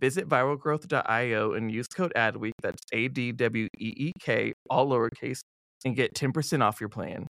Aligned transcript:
Visit 0.00 0.28
viralgrowth.io 0.28 1.52
and 1.52 1.70
use 1.70 1.86
code 1.86 2.12
ADWEEK, 2.16 2.52
that's 2.60 2.82
A 2.92 3.08
D 3.08 3.30
W 3.30 3.68
E 3.78 3.94
E 3.96 4.12
K, 4.20 4.52
all 4.68 4.88
lowercase, 4.90 5.38
and 5.84 5.94
get 5.94 6.14
10% 6.14 6.62
off 6.62 6.80
your 6.80 6.88
plan. 6.88 7.26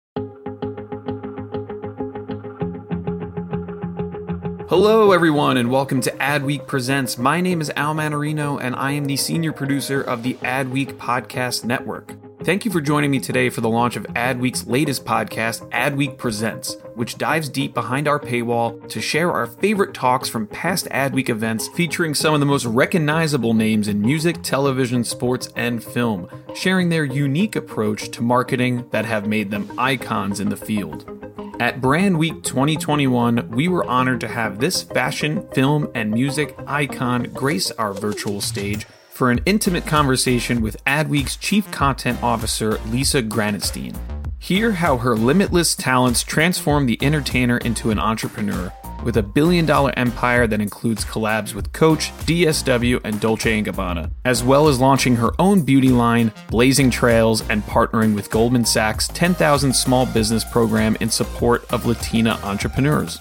Hello, 4.69 5.13
everyone, 5.13 5.57
and 5.57 5.71
welcome 5.71 6.01
to 6.01 6.11
Adweek 6.17 6.67
Presents. 6.67 7.17
My 7.17 7.41
name 7.41 7.61
is 7.61 7.71
Al 7.77 7.95
Mannarino, 7.95 8.61
and 8.61 8.75
I 8.75 8.93
am 8.93 9.05
the 9.05 9.17
senior 9.17 9.53
producer 9.53 10.03
of 10.03 10.25
the 10.25 10.35
Adweek 10.35 10.95
Podcast 10.95 11.65
Network. 11.65 12.15
Thank 12.45 12.65
you 12.65 12.71
for 12.71 12.81
joining 12.81 13.11
me 13.11 13.19
today 13.19 13.51
for 13.51 13.61
the 13.61 13.69
launch 13.69 13.97
of 13.97 14.05
Adweek's 14.15 14.67
latest 14.67 15.05
podcast, 15.05 15.69
Adweek 15.71 16.17
Presents, 16.17 16.77
which 16.95 17.19
dives 17.19 17.49
deep 17.49 17.75
behind 17.75 18.07
our 18.07 18.21
paywall 18.21 18.89
to 18.91 19.01
share 19.01 19.33
our 19.33 19.49
favorite 19.49 19.93
talks 19.93 20.29
from 20.29 20.47
past 20.47 20.87
Adweek 20.87 21.29
events 21.29 21.67
featuring 21.69 22.15
some 22.15 22.35
of 22.35 22.41
the 22.41 22.47
most 22.47 22.65
recognizable 22.65 23.55
names 23.55 23.89
in 23.89 24.01
music, 24.01 24.41
television, 24.43 25.03
sports, 25.03 25.49
and 25.57 25.83
film, 25.83 26.29
sharing 26.55 26.91
their 26.91 27.05
unique 27.05 27.57
approach 27.57 28.09
to 28.13 28.23
marketing 28.23 28.89
that 28.93 29.05
have 29.05 29.27
made 29.27 29.51
them 29.51 29.71
icons 29.77 30.39
in 30.39 30.49
the 30.49 30.57
field. 30.57 31.11
At 31.59 31.81
Brandweek 31.81 32.45
2021, 32.45 33.51
we 33.51 33.67
were 33.67 33.85
honored 33.85 34.21
to 34.21 34.29
have 34.29 34.61
this 34.61 34.85
fashion, 34.85 35.47
film, 35.49 35.91
and 35.93 36.13
music 36.13 36.57
icon 36.69 37.25
grace 37.35 37.73
our 37.73 37.93
virtual 37.93 38.41
stage 38.41 38.87
for 39.19 39.33
an 39.33 39.41
intimate 39.47 39.85
conversation 39.85 40.61
with 40.61 40.83
Adweek's 40.85 41.35
Chief 41.35 41.69
Content 41.73 42.23
Officer, 42.23 42.79
Lisa 42.87 43.21
Granatstein. 43.21 43.93
Hear 44.39 44.71
how 44.71 44.97
her 44.97 45.17
limitless 45.17 45.75
talents 45.75 46.23
transform 46.23 46.87
the 46.87 46.97
entertainer 47.03 47.59
into 47.59 47.91
an 47.91 47.99
entrepreneur 47.99 48.73
with 49.03 49.17
a 49.17 49.23
billion 49.25 49.67
dollar 49.67 49.93
empire 49.97 50.47
that 50.47 50.61
includes 50.61 51.05
collabs 51.05 51.53
with 51.53 51.73
Coach, 51.73 52.13
DSW, 52.27 53.01
and 53.03 53.19
Dolce 53.19 53.61
& 53.63 53.65
Gabbana, 53.65 54.13
as 54.25 54.45
well 54.45 54.69
as 54.69 54.79
launching 54.79 55.17
her 55.17 55.33
own 55.41 55.63
beauty 55.63 55.89
line, 55.89 56.31
Blazing 56.49 56.89
Trails, 56.89 57.43
and 57.51 57.65
partnering 57.65 58.15
with 58.15 58.31
Goldman 58.31 58.65
Sachs' 58.65 59.09
10,000 59.09 59.73
Small 59.73 60.07
Business 60.07 60.45
Program 60.45 60.97
in 61.01 61.11
support 61.11 61.65
of 61.73 61.87
Latina 61.87 62.39
entrepreneurs. 62.45 63.19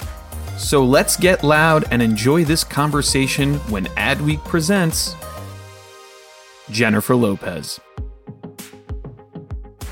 So 0.60 0.86
let's 0.86 1.18
get 1.18 1.44
loud 1.44 1.86
and 1.90 2.04
enjoy 2.04 2.44
this 2.44 2.64
conversation 2.64 3.56
when 3.72 3.86
Adweek 3.96 4.44
presents 4.46 5.16
Jennifer 6.70 7.16
Lopez. 7.16 7.80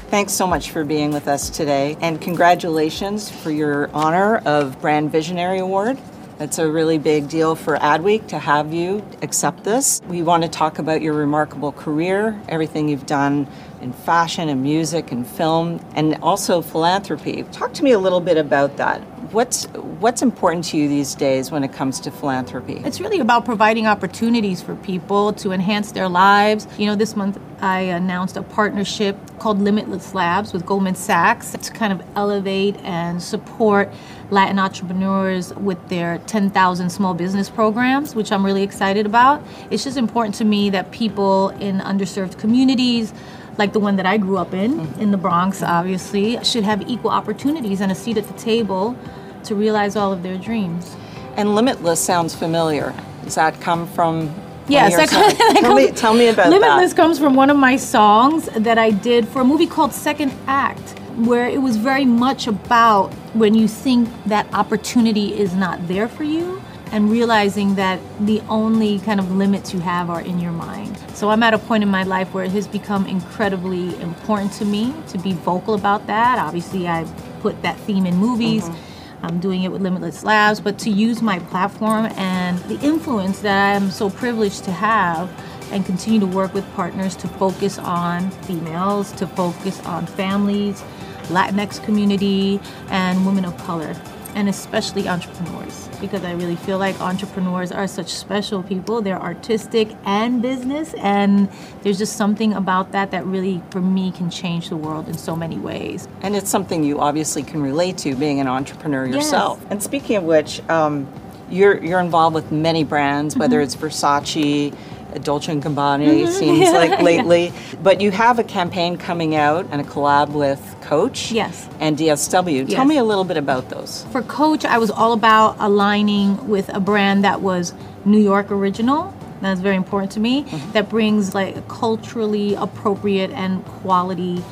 Thanks 0.09 0.33
so 0.33 0.47
much 0.47 0.71
for 0.71 0.85
being 0.85 1.11
with 1.11 1.27
us 1.27 1.49
today, 1.49 1.97
and 1.99 2.21
congratulations 2.21 3.29
for 3.29 3.51
your 3.51 3.89
honor 3.91 4.37
of 4.45 4.79
Brand 4.79 5.11
Visionary 5.11 5.59
Award. 5.59 5.97
It's 6.39 6.57
a 6.59 6.69
really 6.69 6.97
big 6.97 7.29
deal 7.29 7.55
for 7.55 7.77
Adweek 7.77 8.27
to 8.27 8.39
have 8.39 8.73
you 8.73 9.05
accept 9.21 9.63
this. 9.63 10.01
We 10.07 10.21
want 10.21 10.43
to 10.43 10.49
talk 10.49 10.79
about 10.79 11.01
your 11.01 11.13
remarkable 11.13 11.71
career, 11.71 12.39
everything 12.49 12.89
you've 12.89 13.05
done 13.05 13.47
in 13.81 13.93
fashion 13.93 14.49
and 14.49 14.61
music 14.61 15.11
and 15.11 15.25
film, 15.25 15.79
and 15.95 16.15
also 16.21 16.61
philanthropy. 16.61 17.43
Talk 17.51 17.73
to 17.75 17.83
me 17.83 17.91
a 17.91 17.99
little 17.99 18.19
bit 18.19 18.37
about 18.37 18.75
that. 18.77 19.01
What's 19.35 19.65
what's 19.99 20.21
important 20.21 20.63
to 20.67 20.77
you 20.77 20.87
these 20.87 21.13
days 21.13 21.51
when 21.51 21.65
it 21.65 21.73
comes 21.73 21.99
to 21.99 22.09
philanthropy? 22.09 22.81
It's 22.85 23.01
really 23.01 23.19
about 23.19 23.43
providing 23.43 23.85
opportunities 23.85 24.61
for 24.61 24.77
people 24.77 25.33
to 25.33 25.51
enhance 25.51 25.91
their 25.91 26.07
lives. 26.07 26.69
You 26.77 26.85
know, 26.85 26.95
this 26.95 27.17
month 27.17 27.37
I 27.59 27.81
announced 27.81 28.37
a 28.37 28.43
partnership 28.43 29.17
called 29.39 29.59
Limitless 29.59 30.13
Labs 30.13 30.53
with 30.53 30.65
Goldman 30.65 30.95
Sachs 30.95 31.51
to 31.51 31.73
kind 31.73 31.91
of 31.91 32.01
elevate 32.15 32.77
and 32.77 33.21
support 33.21 33.91
Latin 34.29 34.57
entrepreneurs 34.57 35.53
with 35.55 35.85
their 35.89 36.19
10,000 36.19 36.89
small 36.89 37.13
business 37.13 37.49
programs, 37.49 38.15
which 38.15 38.31
I'm 38.31 38.45
really 38.45 38.63
excited 38.63 39.05
about. 39.05 39.43
It's 39.69 39.83
just 39.83 39.97
important 39.97 40.35
to 40.35 40.45
me 40.45 40.69
that 40.69 40.91
people 40.91 41.49
in 41.49 41.79
underserved 41.79 42.39
communities 42.39 43.13
like 43.57 43.73
the 43.73 43.79
one 43.79 43.95
that 43.97 44.05
I 44.05 44.17
grew 44.17 44.37
up 44.37 44.53
in, 44.53 44.79
mm-hmm. 44.79 45.01
in 45.01 45.11
the 45.11 45.17
Bronx, 45.17 45.63
obviously, 45.63 46.41
should 46.43 46.65
have 46.65 46.89
equal 46.89 47.11
opportunities 47.11 47.79
and 47.79 47.89
a 47.89 47.95
seat 47.95 48.17
at 48.17 48.27
the 48.27 48.33
table 48.33 48.97
to 49.45 49.55
realize 49.55 49.95
all 49.95 50.11
of 50.11 50.23
their 50.23 50.37
dreams. 50.37 50.95
And 51.35 51.55
Limitless 51.55 51.99
sounds 51.99 52.35
familiar. 52.35 52.93
Does 53.23 53.35
that 53.35 53.59
come 53.61 53.87
from? 53.87 54.33
Yes, 54.67 54.95
that 54.95 55.09
comes- 55.09 55.37
that 55.37 55.57
tell, 55.61 55.75
me, 55.75 55.91
tell 55.91 56.13
me 56.13 56.27
about 56.27 56.49
Limitless 56.49 56.91
that. 56.91 56.95
comes 56.97 57.19
from 57.19 57.35
one 57.35 57.49
of 57.49 57.57
my 57.57 57.75
songs 57.75 58.45
that 58.55 58.77
I 58.77 58.91
did 58.91 59.27
for 59.27 59.41
a 59.41 59.45
movie 59.45 59.67
called 59.67 59.93
Second 59.93 60.33
Act, 60.47 60.97
where 61.17 61.47
it 61.47 61.61
was 61.61 61.77
very 61.77 62.05
much 62.05 62.47
about 62.47 63.13
when 63.33 63.53
you 63.53 63.67
think 63.67 64.09
that 64.25 64.51
opportunity 64.53 65.37
is 65.37 65.53
not 65.53 65.87
there 65.87 66.07
for 66.07 66.23
you 66.23 66.61
and 66.91 67.11
realizing 67.11 67.75
that 67.75 67.99
the 68.21 68.41
only 68.47 68.99
kind 68.99 69.19
of 69.19 69.31
limits 69.31 69.73
you 69.73 69.79
have 69.79 70.09
are 70.09 70.21
in 70.21 70.39
your 70.39 70.51
mind. 70.51 70.97
So 71.13 71.29
I'm 71.29 71.43
at 71.43 71.53
a 71.53 71.57
point 71.57 71.83
in 71.83 71.89
my 71.89 72.03
life 72.03 72.33
where 72.33 72.43
it 72.45 72.51
has 72.51 72.67
become 72.67 73.05
incredibly 73.07 73.99
important 74.01 74.51
to 74.53 74.65
me 74.65 74.93
to 75.09 75.17
be 75.17 75.33
vocal 75.33 75.73
about 75.73 76.07
that. 76.07 76.39
Obviously, 76.39 76.87
I 76.87 77.03
put 77.41 77.61
that 77.63 77.77
theme 77.79 78.05
in 78.05 78.15
movies. 78.15 78.63
Mm-hmm. 78.63 78.94
I'm 79.25 79.39
doing 79.39 79.63
it 79.63 79.71
with 79.71 79.81
Limitless 79.81 80.23
Labs, 80.23 80.59
but 80.59 80.77
to 80.79 80.91
use 80.91 81.21
my 81.21 81.39
platform 81.39 82.05
and 82.15 82.59
the 82.65 82.79
influence 82.85 83.39
that 83.39 83.75
I'm 83.75 83.89
so 83.89 84.09
privileged 84.09 84.63
to 84.65 84.71
have 84.71 85.29
and 85.71 85.83
continue 85.83 86.19
to 86.19 86.27
work 86.27 86.53
with 86.53 86.63
partners 86.73 87.15
to 87.17 87.27
focus 87.27 87.79
on 87.79 88.29
females, 88.41 89.11
to 89.13 89.25
focus 89.25 89.83
on 89.85 90.05
families, 90.05 90.83
Latinx 91.29 91.83
community, 91.83 92.59
and 92.89 93.25
women 93.25 93.45
of 93.45 93.57
color, 93.57 93.95
and 94.35 94.49
especially 94.49 95.07
entrepreneurs, 95.07 95.89
because 96.01 96.23
I 96.23 96.33
really 96.33 96.57
feel 96.57 96.77
like 96.77 96.99
entrepreneurs 97.01 97.71
are 97.71 97.87
such 97.87 98.13
special 98.13 98.61
people. 98.61 99.01
They're 99.01 99.21
artistic 99.21 99.95
and 100.05 100.41
business, 100.41 100.93
and 100.95 101.49
there's 101.81 101.97
just 101.97 102.17
something 102.17 102.53
about 102.53 102.91
that 102.91 103.11
that 103.11 103.25
really, 103.25 103.63
for 103.71 103.81
me, 103.81 104.11
can 104.11 104.29
change 104.29 104.69
the 104.69 104.75
world 104.75 105.07
in 105.07 105.17
so 105.17 105.35
many 105.35 105.57
ways. 105.57 106.07
And 106.21 106.35
it's 106.35 106.49
something 106.49 106.83
you 106.83 106.99
obviously 106.99 107.43
can 107.43 107.63
relate 107.63 107.97
to, 107.99 108.13
being 108.15 108.41
an 108.41 108.47
entrepreneur 108.47 109.05
yourself. 109.05 109.65
And 109.69 109.81
speaking 109.81 110.17
of 110.17 110.23
which, 110.23 110.61
um, 110.69 111.07
you're 111.49 111.83
you're 111.83 111.99
involved 111.99 112.33
with 112.35 112.51
many 112.51 112.83
brands, 112.83 113.37
whether 113.37 113.61
it's 113.61 113.75
Versace, 113.75 114.75
Dolce 115.23 115.51
and 115.51 115.63
Gabbana. 115.63 116.07
It 116.07 116.25
mm-hmm. 116.25 116.31
seems 116.31 116.59
Yeah, 116.59 116.71
like 116.71 116.89
yeah. 116.99 117.01
lately, 117.01 117.53
but 117.81 118.01
you 118.01 118.11
have 118.11 118.39
a 118.39 118.43
campaign 118.43 118.97
coming 118.97 119.35
out 119.35 119.67
and 119.71 119.81
a 119.81 119.83
collab 119.83 120.29
with 120.29 120.75
Coach. 120.81 121.31
Yes. 121.31 121.67
And 121.79 121.97
DSW. 121.97 122.67
Yes. 122.67 122.73
Tell 122.73 122.85
me 122.85 122.97
a 122.97 123.03
little 123.03 123.23
bit 123.23 123.37
about 123.37 123.69
those. 123.69 124.05
For 124.11 124.21
Coach, 124.21 124.65
I 124.65 124.77
was 124.77 124.91
all 124.91 125.13
about 125.13 125.55
aligning 125.59 126.47
with 126.47 126.69
a 126.69 126.79
brand 126.79 127.23
that 127.23 127.41
was 127.41 127.73
New 128.05 128.19
York 128.19 128.51
original 128.51 129.13
That's 129.41 129.61
very 129.61 129.75
important 129.75 130.11
to 130.13 130.19
me. 130.19 130.43
Mm-hmm. 130.43 130.71
That 130.71 130.89
brings 130.89 131.33
like 131.33 131.67
culturally 131.67 132.55
appropriate 132.55 133.31
and 133.31 133.65
quality 133.65 134.43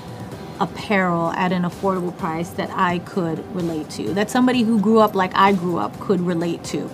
apparel 0.59 1.31
at 1.31 1.51
an 1.51 1.63
affordable 1.63 2.15
price 2.17 2.49
that 2.51 2.69
I 2.71 2.99
could 2.99 3.39
relate 3.55 3.89
to. 3.91 4.13
That 4.13 4.29
somebody 4.29 4.61
who 4.63 4.79
grew 4.79 4.99
up 4.99 5.15
like 5.15 5.31
I 5.35 5.53
grew 5.53 5.77
up 5.77 5.99
could 5.99 6.21
relate 6.21 6.63
to. 6.65 6.89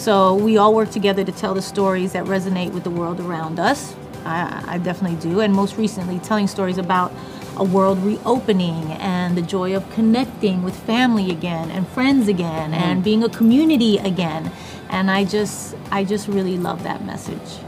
So 0.00 0.34
we 0.34 0.56
all 0.56 0.72
work 0.74 0.88
together 0.88 1.24
to 1.24 1.30
tell 1.30 1.52
the 1.52 1.60
stories 1.60 2.14
that 2.14 2.24
resonate 2.24 2.72
with 2.72 2.84
the 2.84 2.90
world 2.90 3.20
around 3.20 3.60
us. 3.60 3.94
I, 4.24 4.64
I 4.66 4.78
definitely 4.78 5.18
do. 5.18 5.40
And 5.40 5.52
most 5.52 5.76
recently, 5.76 6.18
telling 6.20 6.46
stories 6.46 6.78
about 6.78 7.12
a 7.58 7.64
world 7.64 7.98
reopening 7.98 8.92
and 8.92 9.36
the 9.36 9.42
joy 9.42 9.76
of 9.76 9.88
connecting 9.90 10.62
with 10.62 10.74
family 10.74 11.30
again 11.30 11.70
and 11.70 11.86
friends 11.88 12.28
again 12.28 12.72
and 12.72 13.02
mm. 13.02 13.04
being 13.04 13.22
a 13.22 13.28
community 13.28 13.98
again. 13.98 14.50
And 14.88 15.10
I 15.10 15.26
just, 15.26 15.76
I 15.90 16.04
just 16.04 16.28
really 16.28 16.56
love 16.56 16.82
that 16.84 17.04
message. 17.04 17.58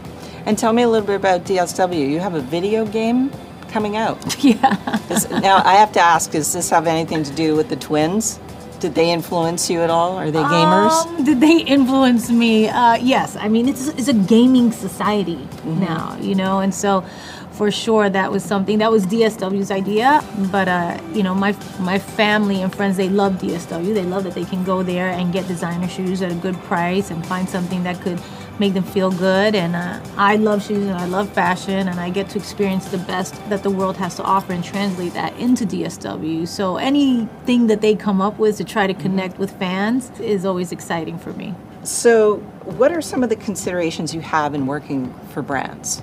And 0.47 0.57
tell 0.57 0.73
me 0.73 0.85
a 0.85 0.89
little 0.89 1.07
bit 1.07 1.17
about 1.17 1.45
DSW. 1.45 2.09
You 2.09 2.21
have 2.21 2.35
a 2.35 2.41
video 2.41 2.87
game 2.87 3.31
coming 3.69 3.95
out. 3.99 4.19
Yeah. 4.43 4.79
Now, 5.43 5.63
I 5.67 5.75
have 5.75 5.93
to 5.93 6.01
ask, 6.01 6.31
does 6.31 6.55
this 6.55 6.71
have 6.71 6.87
anything 6.87 7.25
to 7.25 7.33
do 7.35 7.55
with 7.55 7.69
the 7.69 7.77
twins? 7.77 8.41
Did 8.83 8.97
they 8.97 9.13
influence 9.13 9.71
you 9.71 9.81
at 9.81 9.91
all? 9.91 10.17
Are 10.17 10.33
they 10.33 10.41
gamers? 10.43 11.07
Um, 11.07 11.23
did 11.23 11.41
they 11.41 11.59
influence 11.59 12.31
me? 12.31 12.69
Uh, 12.69 12.97
yes. 12.97 13.37
I 13.37 13.47
mean, 13.47 13.69
it's, 13.69 13.87
it's 13.87 14.09
a 14.09 14.13
gaming 14.13 14.73
society 14.73 15.39
now, 15.65 16.17
you 16.21 16.35
know, 16.35 16.59
and 16.59 16.75
so 16.75 17.05
for 17.53 17.71
sure 17.71 18.11
that 18.11 18.33
was 18.33 18.43
something 18.43 18.79
that 18.79 18.91
was 18.91 19.07
DSW's 19.07 19.71
idea. 19.71 20.25
But 20.51 20.67
uh, 20.67 21.01
you 21.15 21.23
know, 21.23 21.33
my 21.33 21.53
my 21.79 22.01
family 22.01 22.61
and 22.61 22.75
friends 22.75 22.97
they 22.97 23.09
love 23.09 23.35
DSW. 23.35 23.95
They 23.95 24.03
love 24.03 24.25
that 24.25 24.35
they 24.35 24.45
can 24.45 24.65
go 24.65 24.83
there 24.83 25.11
and 25.11 25.33
get 25.33 25.47
designer 25.47 25.89
shoes 25.89 26.21
at 26.21 26.33
a 26.33 26.35
good 26.35 26.57
price 26.65 27.13
and 27.13 27.25
find 27.25 27.49
something 27.49 27.85
that 27.85 28.01
could 28.01 28.21
make 28.63 28.75
them 28.75 28.85
feel 28.85 29.11
good. 29.11 29.57
And 29.57 29.75
uh, 29.75 30.01
I 30.17 30.37
love 30.37 30.65
shoes 30.65 30.87
and 30.87 30.97
I 30.97 31.07
love 31.07 31.29
fashion, 31.33 31.89
and 31.89 31.99
I 31.99 32.11
get 32.11 32.31
to 32.31 32.39
experience 32.39 32.87
the 32.87 32.99
best 32.99 33.35
that 33.51 33.65
the 33.65 33.71
world 33.71 33.97
has 33.97 34.15
to 34.17 34.23
offer 34.23 34.53
and 34.53 34.63
translate 34.63 35.15
that 35.15 35.37
into 35.37 35.67
DSW. 35.67 36.47
So 36.47 36.77
anything 36.77 37.67
that 37.67 37.81
they 37.81 37.97
come 37.97 38.21
up 38.21 38.39
with 38.39 38.57
to 38.59 38.65
try 38.65 38.87
to 38.87 38.95
connect 38.95 39.39
with 39.39 39.51
fans 39.59 40.11
is 40.21 40.45
always 40.45 40.71
exciting 40.71 41.19
for 41.19 41.33
me. 41.33 41.55
So, 41.83 42.37
what 42.79 42.93
are 42.93 43.03
some 43.03 43.25
of 43.25 43.29
the 43.29 43.35
considerations 43.35 44.15
you 44.15 44.21
have 44.21 44.55
in 44.55 44.67
working 44.67 45.13
for 45.31 45.43
brands? 45.43 46.01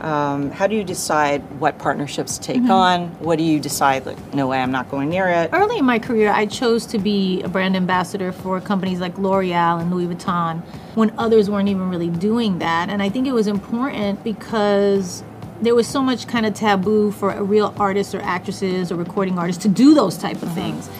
Um, 0.00 0.50
how 0.50 0.66
do 0.66 0.74
you 0.74 0.82
decide 0.82 1.42
what 1.60 1.78
partnerships 1.78 2.38
to 2.38 2.44
take 2.44 2.62
on? 2.68 3.08
What 3.20 3.38
do 3.38 3.44
you 3.44 3.60
decide, 3.60 4.04
like, 4.04 4.34
no 4.34 4.48
way, 4.48 4.60
I'm 4.60 4.72
not 4.72 4.90
going 4.90 5.10
near 5.10 5.28
it? 5.28 5.50
Early 5.52 5.78
in 5.78 5.84
my 5.84 5.98
career, 5.98 6.32
I 6.32 6.46
chose 6.46 6.86
to 6.86 6.98
be 6.98 7.40
a 7.42 7.48
brand 7.48 7.76
ambassador 7.76 8.32
for 8.32 8.60
companies 8.60 8.98
like 9.00 9.16
L'Oreal 9.18 9.80
and 9.80 9.94
Louis 9.94 10.12
Vuitton 10.12 10.62
when 10.94 11.12
others 11.18 11.48
weren't 11.48 11.68
even 11.68 11.88
really 11.88 12.08
doing 12.08 12.58
that. 12.58 12.88
And 12.88 13.02
I 13.02 13.08
think 13.10 13.26
it 13.26 13.32
was 13.32 13.46
important 13.46 14.24
because 14.24 15.22
there 15.60 15.74
was 15.74 15.86
so 15.86 16.02
much 16.02 16.26
kind 16.26 16.46
of 16.46 16.54
taboo 16.54 17.12
for 17.12 17.30
a 17.30 17.42
real 17.42 17.72
artists 17.78 18.14
or 18.14 18.20
actresses 18.22 18.90
or 18.90 18.96
recording 18.96 19.38
artists 19.38 19.62
to 19.62 19.68
do 19.68 19.94
those 19.94 20.18
type 20.18 20.42
of 20.42 20.52
things. 20.52 20.90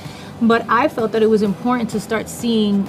But 0.41 0.65
I 0.69 0.87
felt 0.89 1.13
that 1.13 1.23
it 1.23 1.29
was 1.29 1.43
important 1.43 1.91
to 1.91 2.01
start 2.01 2.29
seeing 2.29 2.89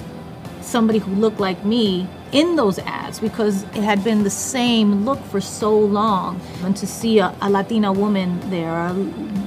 somebody 0.64 0.98
who 0.98 1.12
looked 1.14 1.40
like 1.40 1.64
me 1.64 2.08
in 2.32 2.56
those 2.56 2.80
ads 2.80 3.20
because 3.20 3.62
it 3.62 3.84
had 3.84 4.02
been 4.02 4.24
the 4.24 4.30
same 4.30 5.04
look 5.04 5.22
for 5.26 5.40
so 5.40 5.76
long. 5.78 6.40
And 6.64 6.76
to 6.76 6.86
see 6.86 7.20
a, 7.20 7.34
a 7.40 7.48
Latina 7.48 7.92
woman 7.92 8.40
there, 8.50 8.72
a 8.72 8.94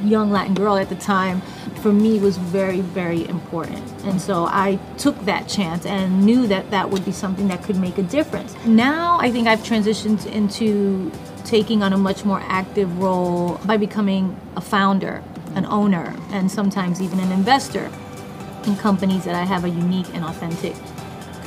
young 0.06 0.32
Latin 0.32 0.54
girl 0.54 0.78
at 0.78 0.90
the 0.90 0.96
time, 0.96 1.42
for 1.82 1.92
me 1.92 2.20
was 2.20 2.38
very, 2.38 2.82
very 2.82 3.28
important. 3.28 3.84
And 4.04 4.22
so 4.22 4.46
I 4.46 4.80
took 4.98 5.20
that 5.26 5.48
chance 5.48 5.86
and 5.86 6.26
knew 6.26 6.48
that 6.48 6.72
that 6.72 6.90
would 6.90 7.04
be 7.04 7.12
something 7.12 7.50
that 7.50 7.62
could 7.64 7.78
make 7.78 7.98
a 7.98 8.04
difference. 8.04 8.56
Now 8.66 9.20
I 9.20 9.32
think 9.32 9.48
I've 9.48 9.60
transitioned 9.60 10.26
into 10.32 11.12
taking 11.44 11.84
on 11.84 11.94
a 11.94 11.98
much 11.98 12.26
more 12.26 12.42
active 12.46 13.00
role 13.00 13.60
by 13.66 13.78
becoming 13.78 14.40
a 14.56 14.62
founder, 14.62 15.24
an 15.56 15.66
owner, 15.66 16.16
and 16.30 16.52
sometimes 16.52 17.02
even 17.02 17.20
an 17.20 17.32
investor 17.32 17.92
in 18.66 18.76
companies 18.76 19.24
that 19.24 19.36
I 19.36 19.46
have 19.46 19.64
a 19.64 19.70
unique 19.70 20.14
and 20.14 20.26
authentic 20.26 20.76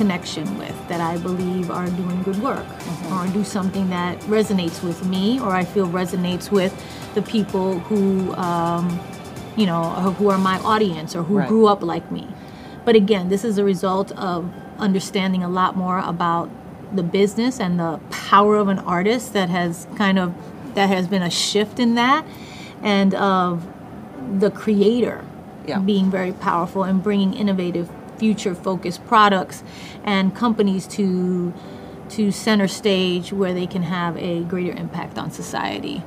connection 0.05 0.57
with 0.57 0.75
that 0.87 0.99
I 0.99 1.17
believe 1.17 1.69
are 1.69 1.85
doing 2.01 2.23
good 2.23 2.41
work 2.41 2.65
or 3.11 3.27
do 3.27 3.43
something 3.43 3.91
that 3.91 4.19
resonates 4.21 4.81
with 4.83 5.05
me 5.05 5.39
or 5.39 5.49
I 5.51 5.63
feel 5.63 5.87
resonates 5.87 6.49
with 6.49 6.73
the 7.13 7.21
people 7.21 7.77
who, 7.87 8.33
um, 8.33 8.99
you 9.55 9.67
know, 9.67 9.83
who 10.17 10.29
are 10.29 10.39
my 10.39 10.57
audience 10.73 11.15
or 11.15 11.21
who 11.21 11.37
Right. 11.37 11.47
grew 11.47 11.67
up 11.67 11.83
like 11.83 12.11
me. 12.11 12.27
But 12.83 12.95
again, 12.95 13.29
this 13.29 13.43
is 13.43 13.59
a 13.59 13.63
result 13.63 14.11
of 14.13 14.49
understanding 14.79 15.43
a 15.43 15.49
lot 15.49 15.77
more 15.77 15.99
about 15.99 16.49
the 16.95 17.03
business 17.03 17.59
and 17.59 17.79
the 17.79 17.99
power 18.09 18.55
of 18.57 18.67
an 18.69 18.79
artist 18.79 19.33
that 19.33 19.49
has 19.49 19.85
kind 19.97 20.17
of 20.17 20.33
that 20.73 20.89
has 20.89 21.05
been 21.07 21.21
a 21.21 21.29
shift 21.29 21.79
in 21.79 21.93
that 21.95 22.25
and 22.81 23.13
of 23.13 23.67
the 24.39 24.49
creator 24.49 25.21
Yeah. 25.67 25.77
being 25.79 26.09
very 26.09 26.31
powerful 26.31 26.83
and 26.83 27.03
bringing 27.03 27.33
innovative 27.35 27.87
future 28.21 28.53
focused 28.53 29.03
products 29.07 29.63
and 30.03 30.35
companies 30.35 30.85
to 30.85 31.51
to 32.07 32.31
center 32.31 32.67
stage 32.67 33.33
where 33.33 33.51
they 33.51 33.65
can 33.65 33.81
have 33.81 34.15
a 34.17 34.43
greater 34.43 34.73
impact 34.73 35.17
on 35.17 35.31
society. 35.31 36.03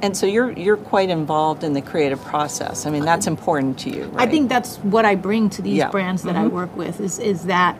And 0.00 0.16
so 0.16 0.24
you're 0.24 0.52
you're 0.52 0.78
quite 0.78 1.10
involved 1.10 1.62
in 1.62 1.74
the 1.74 1.82
creative 1.82 2.22
process. 2.24 2.86
I 2.86 2.90
mean, 2.90 3.04
that's 3.04 3.26
important 3.26 3.78
to 3.80 3.90
you, 3.90 4.04
right? 4.04 4.26
I 4.26 4.30
think 4.30 4.48
that's 4.48 4.76
what 4.78 5.04
I 5.04 5.14
bring 5.14 5.50
to 5.50 5.60
these 5.60 5.76
Yeah. 5.76 5.90
brands 5.90 6.22
that 6.22 6.36
I 6.36 6.44
mm-hmm. 6.44 6.54
work 6.54 6.74
with 6.74 7.00
is 7.00 7.18
is 7.18 7.44
that 7.44 7.76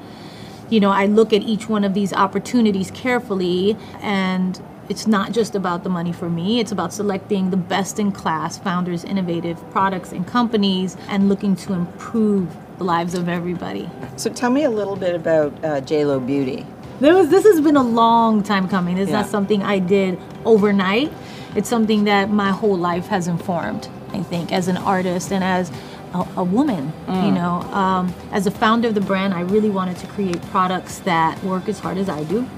you 0.68 0.80
know 0.80 0.90
I 0.90 1.06
look 1.06 1.32
at 1.32 1.42
each 1.42 1.66
one 1.70 1.82
of 1.82 1.94
these 1.94 2.12
opportunities 2.12 2.90
carefully 2.90 3.74
and 4.02 4.60
it's 4.90 5.06
not 5.06 5.32
just 5.32 5.54
about 5.54 5.82
the 5.82 5.90
money 5.90 6.12
for 6.12 6.28
me 6.28 6.60
it's 6.60 6.72
about 6.72 6.92
selecting 6.92 7.50
the 7.50 7.62
best 7.74 7.98
in 7.98 8.10
class 8.10 8.58
founders 8.58 9.04
innovative 9.04 9.58
products 9.70 10.12
and 10.12 10.26
companies 10.26 10.96
and 11.08 11.28
looking 11.28 11.54
to 11.56 11.72
improve 11.72 12.48
the 12.78 12.84
lives 12.84 13.14
of 13.14 13.28
everybody 13.28 13.88
So 14.16 14.30
tell 14.30 14.50
me 14.50 14.64
a 14.64 14.70
little 14.70 14.96
bit 14.96 15.14
about 15.14 15.52
uh, 15.64 15.80
JLo 15.80 16.24
Beauty. 16.24 16.64
There 17.00 17.14
was, 17.14 17.28
this 17.28 17.44
has 17.44 17.60
been 17.60 17.76
a 17.76 17.82
long 17.82 18.42
time 18.42 18.68
coming. 18.68 18.98
It's 18.98 19.10
Yeah. 19.10 19.20
not 19.20 19.28
something 19.30 19.62
I 19.62 19.78
did 19.78 20.18
overnight. 20.44 21.12
It's 21.54 21.68
something 21.68 22.04
that 22.04 22.30
my 22.30 22.50
whole 22.50 22.76
life 22.76 23.06
has 23.08 23.28
informed, 23.28 23.88
I 24.12 24.22
think, 24.22 24.52
as 24.52 24.66
an 24.68 24.76
artist 24.76 25.32
and 25.32 25.44
as 25.44 25.70
a, 26.14 26.26
a 26.36 26.44
woman. 26.44 26.92
You 27.08 27.30
know, 27.30 27.60
um, 27.72 28.12
as 28.32 28.46
a 28.46 28.50
founder 28.50 28.88
of 28.88 28.94
the 28.94 29.00
brand, 29.00 29.32
I 29.34 29.40
really 29.42 29.70
wanted 29.70 29.96
to 29.98 30.06
create 30.08 30.40
products 30.50 30.98
that 31.00 31.42
work 31.44 31.68
as 31.68 31.78
hard 31.78 31.98
as 31.98 32.08
I 32.08 32.24
do. 32.24 32.48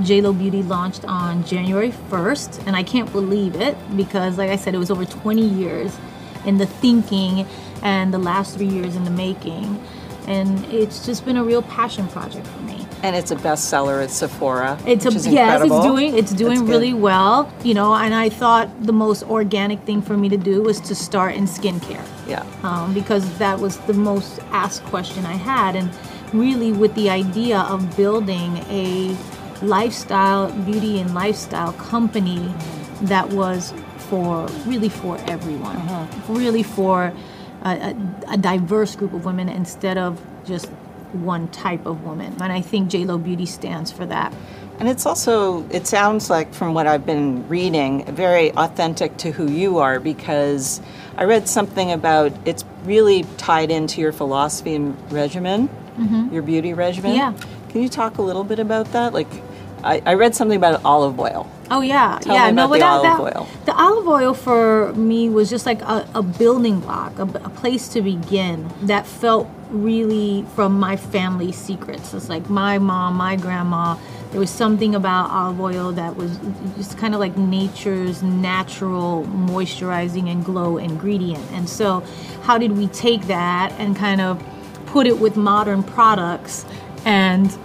JLo 0.00 0.36
Beauty 0.38 0.62
launched 0.62 1.04
on 1.04 1.44
January 1.44 1.92
1st, 2.10 2.66
and 2.66 2.74
I 2.76 2.82
can't 2.82 3.10
believe 3.12 3.54
it 3.56 3.76
because, 3.96 4.38
like 4.38 4.48
I 4.50 4.56
said, 4.56 4.74
it 4.74 4.78
was 4.78 4.90
over 4.90 5.04
20 5.04 5.42
years 5.46 5.96
in 6.44 6.58
the 6.58 6.66
thinking 6.66 7.46
and 7.82 8.12
the 8.12 8.18
last 8.18 8.56
three 8.56 8.66
years 8.68 8.96
in 8.96 9.04
the 9.04 9.10
making. 9.10 9.82
And 10.26 10.64
it's 10.66 11.06
just 11.06 11.24
been 11.24 11.36
a 11.36 11.42
real 11.44 11.62
passion 11.62 12.06
project 12.08 12.46
for 12.46 12.60
me. 12.60 12.86
And 13.02 13.16
it's 13.16 13.30
a 13.30 13.36
bestseller 13.36 14.04
at 14.04 14.10
Sephora. 14.10 14.78
It's 14.86 15.06
a 15.06 15.10
yes, 15.30 15.62
it's 15.62 15.82
doing 15.82 16.16
it's 16.16 16.32
doing 16.32 16.66
really 16.66 16.92
well, 16.92 17.50
you 17.64 17.72
know. 17.72 17.94
And 17.94 18.14
I 18.14 18.28
thought 18.28 18.68
the 18.84 18.92
most 18.92 19.22
organic 19.24 19.80
thing 19.80 20.02
for 20.02 20.16
me 20.18 20.28
to 20.28 20.36
do 20.36 20.62
was 20.62 20.78
to 20.82 20.94
start 20.94 21.34
in 21.34 21.44
skincare, 21.46 22.04
Yeah. 22.28 22.44
um, 22.62 22.92
because 22.92 23.38
that 23.38 23.58
was 23.58 23.78
the 23.86 23.94
most 23.94 24.38
asked 24.52 24.84
question 24.84 25.24
I 25.24 25.32
had, 25.32 25.74
and 25.76 25.90
really 26.34 26.72
with 26.72 26.94
the 26.94 27.08
idea 27.08 27.60
of 27.60 27.96
building 27.96 28.58
a 28.68 29.16
lifestyle 29.62 30.52
beauty 30.64 31.00
and 31.00 31.14
lifestyle 31.14 31.72
company 31.72 32.54
that 33.02 33.30
was 33.30 33.72
for 34.10 34.46
really 34.66 34.88
for 34.88 35.16
everyone, 35.26 35.76
uh-huh. 35.76 36.32
really 36.32 36.64
for 36.64 37.12
a, 37.62 37.68
a, 37.68 37.96
a 38.32 38.36
diverse 38.36 38.96
group 38.96 39.12
of 39.12 39.24
women 39.24 39.48
instead 39.48 39.96
of 39.96 40.20
just 40.44 40.66
one 41.12 41.48
type 41.48 41.86
of 41.86 42.04
woman. 42.04 42.34
And 42.40 42.52
I 42.52 42.60
think 42.60 42.90
JLo 42.90 43.22
Beauty 43.22 43.46
stands 43.46 43.90
for 43.90 44.04
that. 44.06 44.34
And 44.78 44.88
it's 44.88 45.04
also, 45.04 45.68
it 45.68 45.86
sounds 45.86 46.30
like 46.30 46.54
from 46.54 46.72
what 46.72 46.86
I've 46.86 47.04
been 47.04 47.46
reading, 47.48 48.04
very 48.06 48.50
authentic 48.52 49.16
to 49.18 49.30
who 49.30 49.50
you 49.50 49.78
are 49.78 50.00
because 50.00 50.80
I 51.16 51.24
read 51.24 51.48
something 51.48 51.92
about 51.92 52.32
it's 52.46 52.64
really 52.84 53.24
tied 53.36 53.70
into 53.70 54.00
your 54.00 54.12
philosophy 54.12 54.74
and 54.74 55.12
regimen, 55.12 55.68
mm-hmm. 55.68 56.32
your 56.32 56.42
beauty 56.42 56.72
regimen. 56.72 57.14
Yeah. 57.14 57.34
Can 57.68 57.82
you 57.82 57.90
talk 57.90 58.18
a 58.18 58.22
little 58.22 58.42
bit 58.42 58.58
about 58.58 58.90
that? 58.92 59.12
Like, 59.12 59.28
I, 59.84 60.02
I 60.04 60.14
read 60.14 60.34
something 60.34 60.56
about 60.56 60.84
olive 60.84 61.18
oil. 61.18 61.50
Oh 61.70 61.80
yeah, 61.82 62.18
Tell 62.20 62.34
yeah. 62.34 62.46
me 62.50 62.56
no, 62.56 62.68
without 62.68 63.04
olive 63.04 63.32
that, 63.32 63.36
oil. 63.36 63.48
the 63.64 63.74
olive 63.74 64.08
oil 64.08 64.34
for 64.34 64.92
me 64.94 65.28
was 65.28 65.48
just 65.48 65.66
like 65.66 65.80
a, 65.82 66.08
a 66.14 66.22
building 66.22 66.80
block, 66.80 67.18
a, 67.18 67.22
a 67.22 67.50
place 67.50 67.88
to 67.88 68.02
begin 68.02 68.68
that 68.82 69.06
felt 69.06 69.48
really 69.70 70.44
from 70.56 70.80
my 70.80 70.96
family 70.96 71.52
secrets. 71.52 72.12
It's 72.12 72.28
like 72.28 72.50
my 72.50 72.78
mom, 72.78 73.14
my 73.14 73.36
grandma. 73.36 73.96
There 74.32 74.40
was 74.40 74.50
something 74.50 74.94
about 74.94 75.30
olive 75.30 75.60
oil 75.60 75.92
that 75.92 76.16
was 76.16 76.38
just 76.76 76.98
kind 76.98 77.14
of 77.14 77.20
like 77.20 77.36
nature's 77.36 78.22
natural 78.22 79.24
moisturizing 79.26 80.30
and 80.30 80.44
glow 80.44 80.76
ingredient. 80.76 81.44
And 81.52 81.68
so, 81.68 82.00
how 82.42 82.58
did 82.58 82.72
we 82.72 82.88
take 82.88 83.22
that 83.26 83.72
and 83.78 83.96
kind 83.96 84.20
of 84.20 84.42
put 84.86 85.06
it 85.06 85.18
with 85.18 85.36
modern 85.36 85.82
products 85.82 86.64
and 87.04 87.56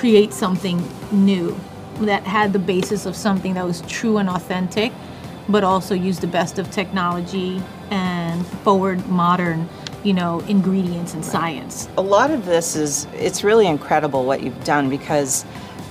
create 0.00 0.32
something 0.32 0.82
new 1.12 1.54
that 2.00 2.22
had 2.22 2.54
the 2.54 2.58
basis 2.58 3.04
of 3.04 3.14
something 3.14 3.52
that 3.52 3.66
was 3.66 3.82
true 3.82 4.16
and 4.16 4.30
authentic, 4.30 4.90
but 5.46 5.62
also 5.62 5.94
used 5.94 6.22
the 6.22 6.26
best 6.26 6.58
of 6.58 6.70
technology 6.70 7.62
and 7.90 8.46
forward 8.64 9.06
modern 9.08 9.68
you 10.02 10.14
know 10.14 10.40
ingredients 10.48 11.12
and 11.12 11.22
science 11.22 11.86
A 11.98 12.00
lot 12.00 12.30
of 12.30 12.46
this 12.46 12.74
is, 12.74 13.06
it's 13.12 13.44
really 13.44 13.66
incredible 13.66 14.24
what 14.24 14.42
you've 14.42 14.64
done 14.64 14.88
because 14.88 15.44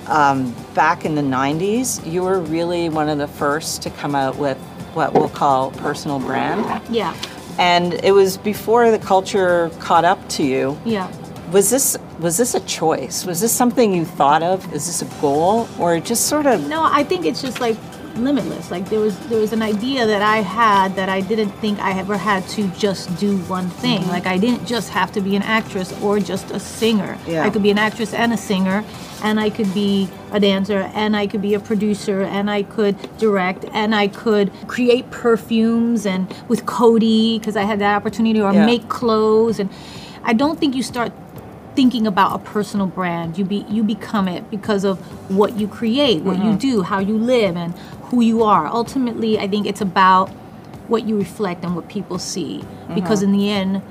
um, 0.08 0.56
back 0.74 1.06
in 1.06 1.14
the 1.14 1.22
90s, 1.22 2.04
you 2.12 2.24
were 2.24 2.40
really 2.40 2.90
one 2.90 3.10
of 3.10 3.20
the 3.20 3.28
first 3.28 3.84
to 3.84 3.92
come 3.92 4.16
out 4.16 4.38
with 4.38 4.58
what 4.96 5.14
we'll 5.14 5.30
call 5.30 5.70
personal 5.70 6.18
brand. 6.18 6.66
yeah 6.90 7.16
And 7.60 7.94
it 8.04 8.14
was 8.14 8.38
before 8.38 8.90
the 8.90 8.98
culture 8.98 9.70
caught 9.80 10.06
up 10.06 10.28
to 10.30 10.44
you. 10.44 10.76
yeah 10.84 11.12
Was 11.52 11.70
this 11.70 11.98
was 12.20 12.38
this 12.38 12.54
a 12.54 12.60
choice? 12.62 13.26
Was 13.26 13.42
this 13.42 13.52
something 13.52 13.94
you 13.94 14.06
thought 14.06 14.44
of? 14.44 14.72
Is 14.74 14.86
this 14.88 15.02
a 15.02 15.22
goal, 15.22 15.68
or 15.80 16.00
just 16.00 16.28
sort 16.28 16.46
of? 16.46 16.68
No, 16.68 16.84
I 16.84 17.04
think 17.04 17.26
it's 17.26 17.42
just 17.42 17.60
like 17.60 17.78
limitless. 18.16 18.70
Like 18.70 18.90
there 18.90 19.00
was 19.00 19.18
there 19.30 19.40
was 19.40 19.52
an 19.54 19.62
idea 19.64 20.06
that 20.06 20.22
I 20.22 20.38
had 20.38 20.96
that 20.96 21.10
I 21.10 21.22
didn't 21.22 21.50
think 21.62 21.80
I 21.80 21.98
ever 21.98 22.18
had 22.18 22.48
to 22.50 22.68
just 22.78 23.16
do 23.20 23.38
one 23.48 23.70
thing. 23.70 24.02
Mm-hmm. 24.02 24.10
Like 24.12 24.28
I 24.28 24.38
didn't 24.38 24.66
just 24.68 24.90
have 24.90 25.12
to 25.14 25.22
be 25.22 25.36
an 25.36 25.42
actress 25.42 25.92
or 26.04 26.20
just 26.20 26.52
a 26.52 26.60
singer. 26.60 27.18
Yeah. 27.26 27.44
I 27.46 27.50
could 27.50 27.64
be 27.64 27.72
an 27.72 27.80
actress 27.80 28.14
and 28.14 28.32
a 28.32 28.38
singer, 28.38 28.84
and 29.24 29.40
I 29.40 29.50
could 29.50 29.74
be 29.74 30.08
a 30.32 30.40
dancer, 30.40 30.92
and 30.94 31.16
I 31.16 31.26
could 31.26 31.42
be 31.42 31.56
a 31.56 31.60
producer, 31.60 32.22
and 32.22 32.52
I 32.52 32.62
could 32.64 32.96
direct, 33.18 33.66
and 33.72 33.96
I 33.96 34.08
could 34.08 34.52
create 34.68 35.10
perfumes 35.10 36.06
and 36.06 36.28
with 36.48 36.66
Coty 36.66 37.40
because 37.40 37.56
I 37.56 37.64
had 37.64 37.80
that 37.80 37.96
opportunity, 37.96 38.40
or 38.40 38.54
Yeah. 38.54 38.66
make 38.66 38.88
clothes. 38.90 39.60
And 39.60 39.70
I 40.24 40.34
don't 40.34 40.60
think 40.60 40.76
you 40.76 40.84
start 40.84 41.12
thinking 41.80 42.06
about 42.06 42.36
a 42.36 42.44
personal 42.44 42.88
brand. 42.88 43.38
You 43.38 43.46
be 43.46 43.66
you 43.70 43.84
become 43.84 44.28
it 44.28 44.52
because 44.52 44.84
of 44.84 45.00
what 45.32 45.58
you 45.58 45.66
create, 45.66 46.24
what 46.24 46.36
you 46.36 46.52
mm-hmm. 46.52 46.58
do, 46.58 46.82
how 46.82 47.00
you 47.00 47.18
live, 47.18 47.56
and 47.56 47.74
who 48.10 48.20
you 48.20 48.44
are. 48.44 48.68
Ultimately, 48.68 49.40
I 49.40 49.48
think 49.48 49.66
it's 49.66 49.80
about 49.80 50.28
what 50.90 51.08
you 51.08 51.18
reflect 51.18 51.64
and 51.64 51.78
what 51.78 51.88
people 51.88 52.20
see. 52.20 52.66
Because 52.94 53.22
mm-hmm. 53.22 53.34
in 53.34 53.40
the 53.40 53.50
end, 53.50 53.82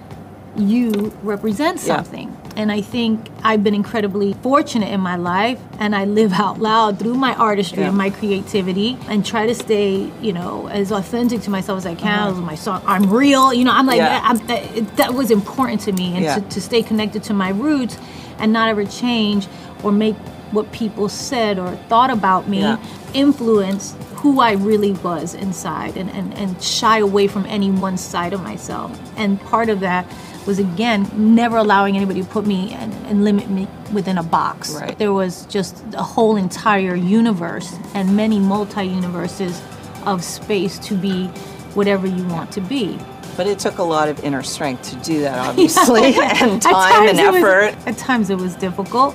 you 0.58 1.12
represent 1.22 1.76
Yeah. 1.78 1.96
something. 1.96 2.34
And 2.56 2.72
I 2.72 2.80
think 2.80 3.28
I've 3.44 3.62
been 3.62 3.74
incredibly 3.74 4.32
fortunate 4.42 4.88
in 4.92 5.00
my 5.00 5.14
life, 5.14 5.60
and 5.78 5.94
I 5.94 6.04
live 6.06 6.32
out 6.32 6.58
loud 6.60 6.98
through 6.98 7.14
my 7.14 7.32
artistry 7.36 7.82
Yeah. 7.82 7.88
and 7.90 7.96
my 7.96 8.10
creativity, 8.10 8.98
and 9.08 9.24
try 9.24 9.46
to 9.46 9.54
stay, 9.54 10.10
you 10.20 10.32
know, 10.32 10.68
as 10.68 10.90
authentic 10.90 11.42
to 11.42 11.50
myself 11.50 11.78
as 11.78 11.86
I 11.86 11.94
can. 11.94 12.18
Uh-huh. 12.18 12.34
With 12.34 12.44
my 12.44 12.56
song, 12.56 12.82
I'm 12.86 13.08
real. 13.10 13.54
You 13.54 13.64
know, 13.64 13.72
I'm 13.72 13.86
like 13.86 13.98
Yeah. 13.98 14.20
I'm, 14.24 14.38
that, 14.48 14.96
that 14.96 15.14
was 15.14 15.30
important 15.30 15.80
to 15.82 15.92
me, 15.92 16.14
and 16.16 16.24
Yeah. 16.24 16.34
to, 16.36 16.40
to 16.40 16.60
stay 16.60 16.82
connected 16.82 17.22
to 17.24 17.34
my 17.34 17.50
roots 17.50 17.96
and 18.40 18.52
not 18.52 18.68
ever 18.68 18.84
change 18.84 19.46
or 19.84 19.92
make 19.92 20.16
what 20.50 20.72
people 20.72 21.08
said 21.08 21.58
or 21.58 21.68
thought 21.88 22.10
about 22.10 22.48
me 22.48 22.60
Yeah. 22.60 22.78
influence 23.14 23.94
who 24.16 24.40
I 24.40 24.52
really 24.52 24.92
was 24.94 25.34
inside 25.34 25.96
and, 25.96 26.10
and, 26.10 26.34
and 26.34 26.60
shy 26.60 26.98
away 26.98 27.28
from 27.28 27.44
any 27.46 27.70
one 27.70 27.96
side 27.96 28.32
of 28.32 28.42
myself. 28.42 28.90
And 29.16 29.40
part 29.40 29.68
of 29.68 29.78
that 29.80 30.06
was 30.46 30.58
again 30.58 31.10
never 31.14 31.56
allowing 31.56 31.96
anybody 31.96 32.22
to 32.22 32.28
put 32.28 32.46
me 32.46 32.72
and, 32.72 32.92
and 33.06 33.24
limit 33.24 33.50
me 33.50 33.66
within 33.92 34.18
a 34.18 34.22
box. 34.22 34.72
Right. 34.74 34.96
There 34.98 35.12
was 35.12 35.46
just 35.46 35.82
a 35.94 36.02
whole 36.02 36.36
entire 36.36 36.94
universe 36.94 37.74
and 37.94 38.16
many 38.16 38.38
multi 38.38 38.84
universes 38.84 39.60
of 40.06 40.22
space 40.24 40.78
to 40.80 40.94
be 40.94 41.26
whatever 41.74 42.06
you 42.06 42.24
want 42.28 42.50
to 42.52 42.60
be. 42.60 42.98
But 43.36 43.46
it 43.46 43.58
took 43.58 43.78
a 43.78 43.82
lot 43.82 44.08
of 44.08 44.24
inner 44.24 44.42
strength 44.42 44.90
to 44.90 44.96
do 44.96 45.20
that, 45.20 45.38
obviously, 45.48 46.14
and 46.16 46.60
time 46.60 47.08
and 47.08 47.18
it 47.18 47.26
was- 47.32 47.36
effort. 47.42 47.88
at 47.88 47.96
times 47.98 48.30
it 48.30 48.38
was 48.38 48.54
difficult. 48.56 49.14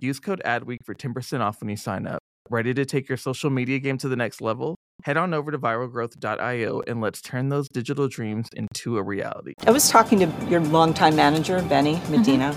Use 0.00 0.20
code 0.20 0.42
ADWEEK 0.44 0.84
for 0.84 0.94
10% 0.94 1.40
off 1.40 1.60
when 1.60 1.70
you 1.70 1.76
sign 1.76 2.06
up. 2.06 2.18
Ready 2.50 2.74
to 2.74 2.84
take 2.84 3.08
your 3.08 3.16
social 3.16 3.48
media 3.48 3.78
game 3.78 3.96
to 3.98 4.08
the 4.08 4.16
next 4.16 4.42
level? 4.42 4.76
Head 5.04 5.16
on 5.16 5.32
over 5.32 5.50
to 5.50 5.58
viralgrowth.io 5.58 6.82
and 6.86 7.00
let's 7.00 7.22
turn 7.22 7.48
those 7.48 7.66
digital 7.68 8.06
dreams 8.06 8.48
into 8.54 8.98
a 8.98 9.02
reality. 9.02 9.54
I 9.66 9.70
was 9.70 9.88
talking 9.88 10.18
to 10.18 10.30
your 10.50 10.60
longtime 10.60 11.16
manager, 11.16 11.62
Benny 11.62 11.94
mm-hmm. 11.94 12.12
Medina, 12.12 12.56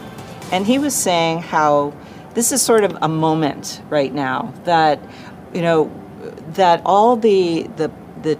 and 0.52 0.66
he 0.66 0.80
was 0.80 0.94
saying 0.94 1.40
how 1.40 1.94
this 2.34 2.52
is 2.52 2.62
sort 2.62 2.84
of 2.84 2.98
a 3.02 3.08
moment 3.08 3.82
right 3.90 4.14
now 4.14 4.54
that, 4.66 5.00
you 5.54 5.62
know, 5.62 5.90
that 6.50 6.82
all 6.86 7.16
the 7.16 7.64
the 7.78 7.90
the 8.22 8.38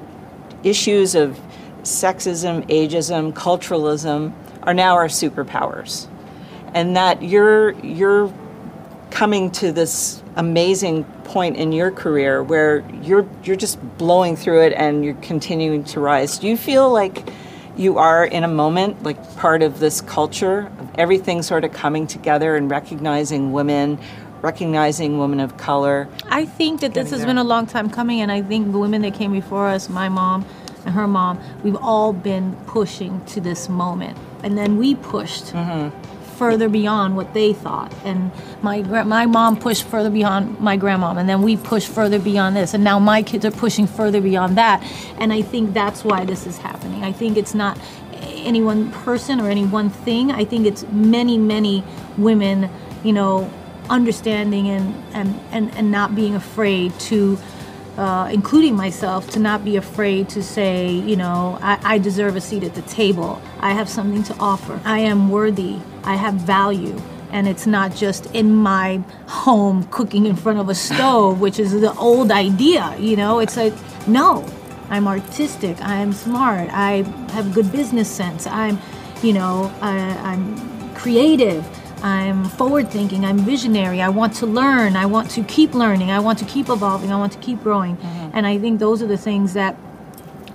issues 0.64 1.16
of 1.16 1.40
sexism, 1.84 2.68
ageism, 2.68 3.32
culturalism 3.32 4.34
are 4.64 4.74
now 4.74 4.96
our 4.96 5.08
superpowers, 5.08 6.08
and 6.74 6.98
that 6.98 7.24
you're 7.24 7.72
you're 7.80 8.32
coming 9.12 9.52
to 9.52 9.72
this 9.72 10.22
amazing 10.36 11.04
point 11.26 11.58
in 11.58 11.72
your 11.72 11.92
career 11.92 12.42
where 12.42 12.84
you're 13.04 13.28
you're 13.44 13.56
just 13.56 13.80
blowing 13.98 14.36
through 14.36 14.62
it 14.62 14.74
and 14.74 15.04
you're 15.04 15.14
continuing 15.16 15.84
to 15.84 16.00
rise. 16.00 16.40
Do 16.40 16.48
you 16.48 16.58
feel 16.58 16.92
like 16.92 17.30
you 17.78 17.98
are 17.98 18.26
in 18.26 18.44
a 18.44 18.48
moment 18.48 19.04
like 19.04 19.38
part 19.38 19.62
of 19.62 19.80
this 19.80 20.02
culture 20.02 20.72
of 20.80 20.90
everything 20.96 21.42
sort 21.42 21.64
of 21.64 21.72
coming 21.72 22.08
together 22.08 22.56
and 22.56 22.70
recognizing 22.70 23.52
women, 23.52 24.00
recognizing 24.42 25.20
women 25.20 25.40
of 25.40 25.58
color? 25.58 26.08
I 26.30 26.46
think 26.46 26.82
that 26.82 26.94
this 26.94 27.12
has 27.12 27.20
there. 27.20 27.28
been 27.28 27.38
a 27.38 27.44
long 27.44 27.68
time 27.68 27.90
coming, 27.90 28.22
and 28.22 28.32
I 28.32 28.42
think 28.42 28.72
the 28.72 28.80
women 28.80 29.02
that 29.04 29.14
came 29.14 29.32
before 29.32 29.68
us, 29.68 29.90
my 29.90 30.10
mom 30.10 30.46
and 30.86 30.94
her 30.94 31.08
mom, 31.08 31.40
we've 31.64 31.76
all 31.76 32.14
been 32.14 32.56
pushing 32.68 33.24
to 33.26 33.42
this 33.42 33.70
moment. 33.70 34.18
And 34.44 34.58
then 34.58 34.78
we 34.78 34.96
pushed 34.96 35.48
Mm-hmm. 35.48 36.19
Further 36.40 36.70
beyond 36.70 37.16
what 37.16 37.34
they 37.34 37.54
thought. 37.54 37.94
And 38.06 38.32
my 38.62 38.82
my 39.04 39.26
mom 39.26 39.60
pushed 39.60 39.84
further 39.84 40.10
beyond 40.10 40.60
my 40.60 40.78
grandmom, 40.78 41.18
and 41.20 41.28
then 41.30 41.42
we 41.42 41.58
pushed 41.58 41.90
further 41.90 42.18
beyond 42.18 42.56
this. 42.56 42.74
And 42.74 42.84
now 42.84 42.98
my 42.98 43.22
kids 43.22 43.46
are 43.46 43.52
pushing 43.52 43.86
further 43.86 44.22
beyond 44.22 44.58
that. 44.58 44.82
And 45.20 45.34
I 45.34 45.42
think 45.42 45.74
that's 45.74 46.04
why 46.04 46.26
this 46.26 46.48
is 46.48 46.58
happening. 46.58 47.04
I 47.04 47.12
think 47.12 47.38
it's 47.38 47.54
not 47.54 47.78
any 48.46 48.62
one 48.62 48.92
person 48.92 49.40
or 49.40 49.50
any 49.50 49.66
one 49.66 49.90
thing. 49.90 50.32
I 50.32 50.46
think 50.46 50.66
it's 50.66 50.84
many, 50.92 51.38
many 51.38 51.84
women, 52.18 52.70
you 53.04 53.14
know, 53.14 53.52
understanding 53.90 54.70
and, 54.70 55.04
and, 55.14 55.40
and, 55.52 55.76
and 55.76 55.92
not 55.92 56.16
being 56.16 56.36
afraid 56.36 56.98
to, 57.00 57.38
uh, 58.00 58.30
including 58.32 58.76
myself, 58.76 59.30
to 59.32 59.40
not 59.40 59.66
be 59.66 59.76
afraid 59.76 60.30
to 60.30 60.42
say, 60.42 60.90
you 60.90 61.18
know, 61.18 61.60
I, 61.62 61.80
I 61.96 61.98
deserve 62.00 62.36
a 62.38 62.42
seat 62.42 62.64
at 62.64 62.76
the 62.76 62.82
table. 62.84 63.42
I 63.60 63.74
have 63.74 63.90
something 63.90 64.24
to 64.24 64.36
offer. 64.40 64.80
I 64.86 65.00
am 65.00 65.30
worthy. 65.30 65.78
I 66.04 66.16
have 66.16 66.36
value. 66.36 66.98
and 67.32 67.48
it's 67.48 67.68
not 67.68 67.96
just 67.96 68.26
in 68.34 68.56
my 68.56 69.02
home 69.28 69.84
cooking 69.92 70.26
in 70.26 70.36
front 70.36 70.60
of 70.60 70.70
a 70.70 70.76
stove, 70.76 71.40
which 71.46 71.60
is 71.60 71.72
the 71.80 71.94
old 71.96 72.32
idea. 72.32 72.96
You 73.00 73.16
know, 73.18 73.40
it's 73.40 73.58
like 73.58 73.74
no, 74.08 74.46
I'm 74.90 75.08
artistic. 75.08 75.78
I'm 75.82 76.14
smart. 76.14 76.70
I 76.72 77.04
have 77.34 77.54
good 77.54 77.72
business 77.72 78.10
sense. 78.10 78.48
I'm, 78.48 78.80
you 79.22 79.34
know, 79.34 79.72
I, 79.82 80.00
I'm 80.32 80.96
creative. 80.96 81.64
I'm 82.04 82.46
forward 82.46 82.90
thinking. 82.90 83.26
I'm 83.26 83.40
visionary. 83.40 84.02
I 84.02 84.10
want 84.10 84.34
to 84.36 84.46
learn. 84.46 84.96
I 84.96 85.06
want 85.06 85.30
to 85.32 85.44
keep 85.44 85.74
learning. 85.74 86.12
I 86.12 86.20
want 86.20 86.40
to 86.40 86.46
keep 86.46 86.70
evolving. 86.70 87.12
I 87.12 87.18
want 87.18 87.34
to 87.34 87.40
keep 87.40 87.62
growing. 87.62 87.98
Mm-hmm. 87.98 88.32
And 88.34 88.48
I 88.48 88.58
think 88.58 88.80
those 88.80 89.02
are 89.02 89.08
the 89.08 89.18
things 89.18 89.54
that 89.54 89.76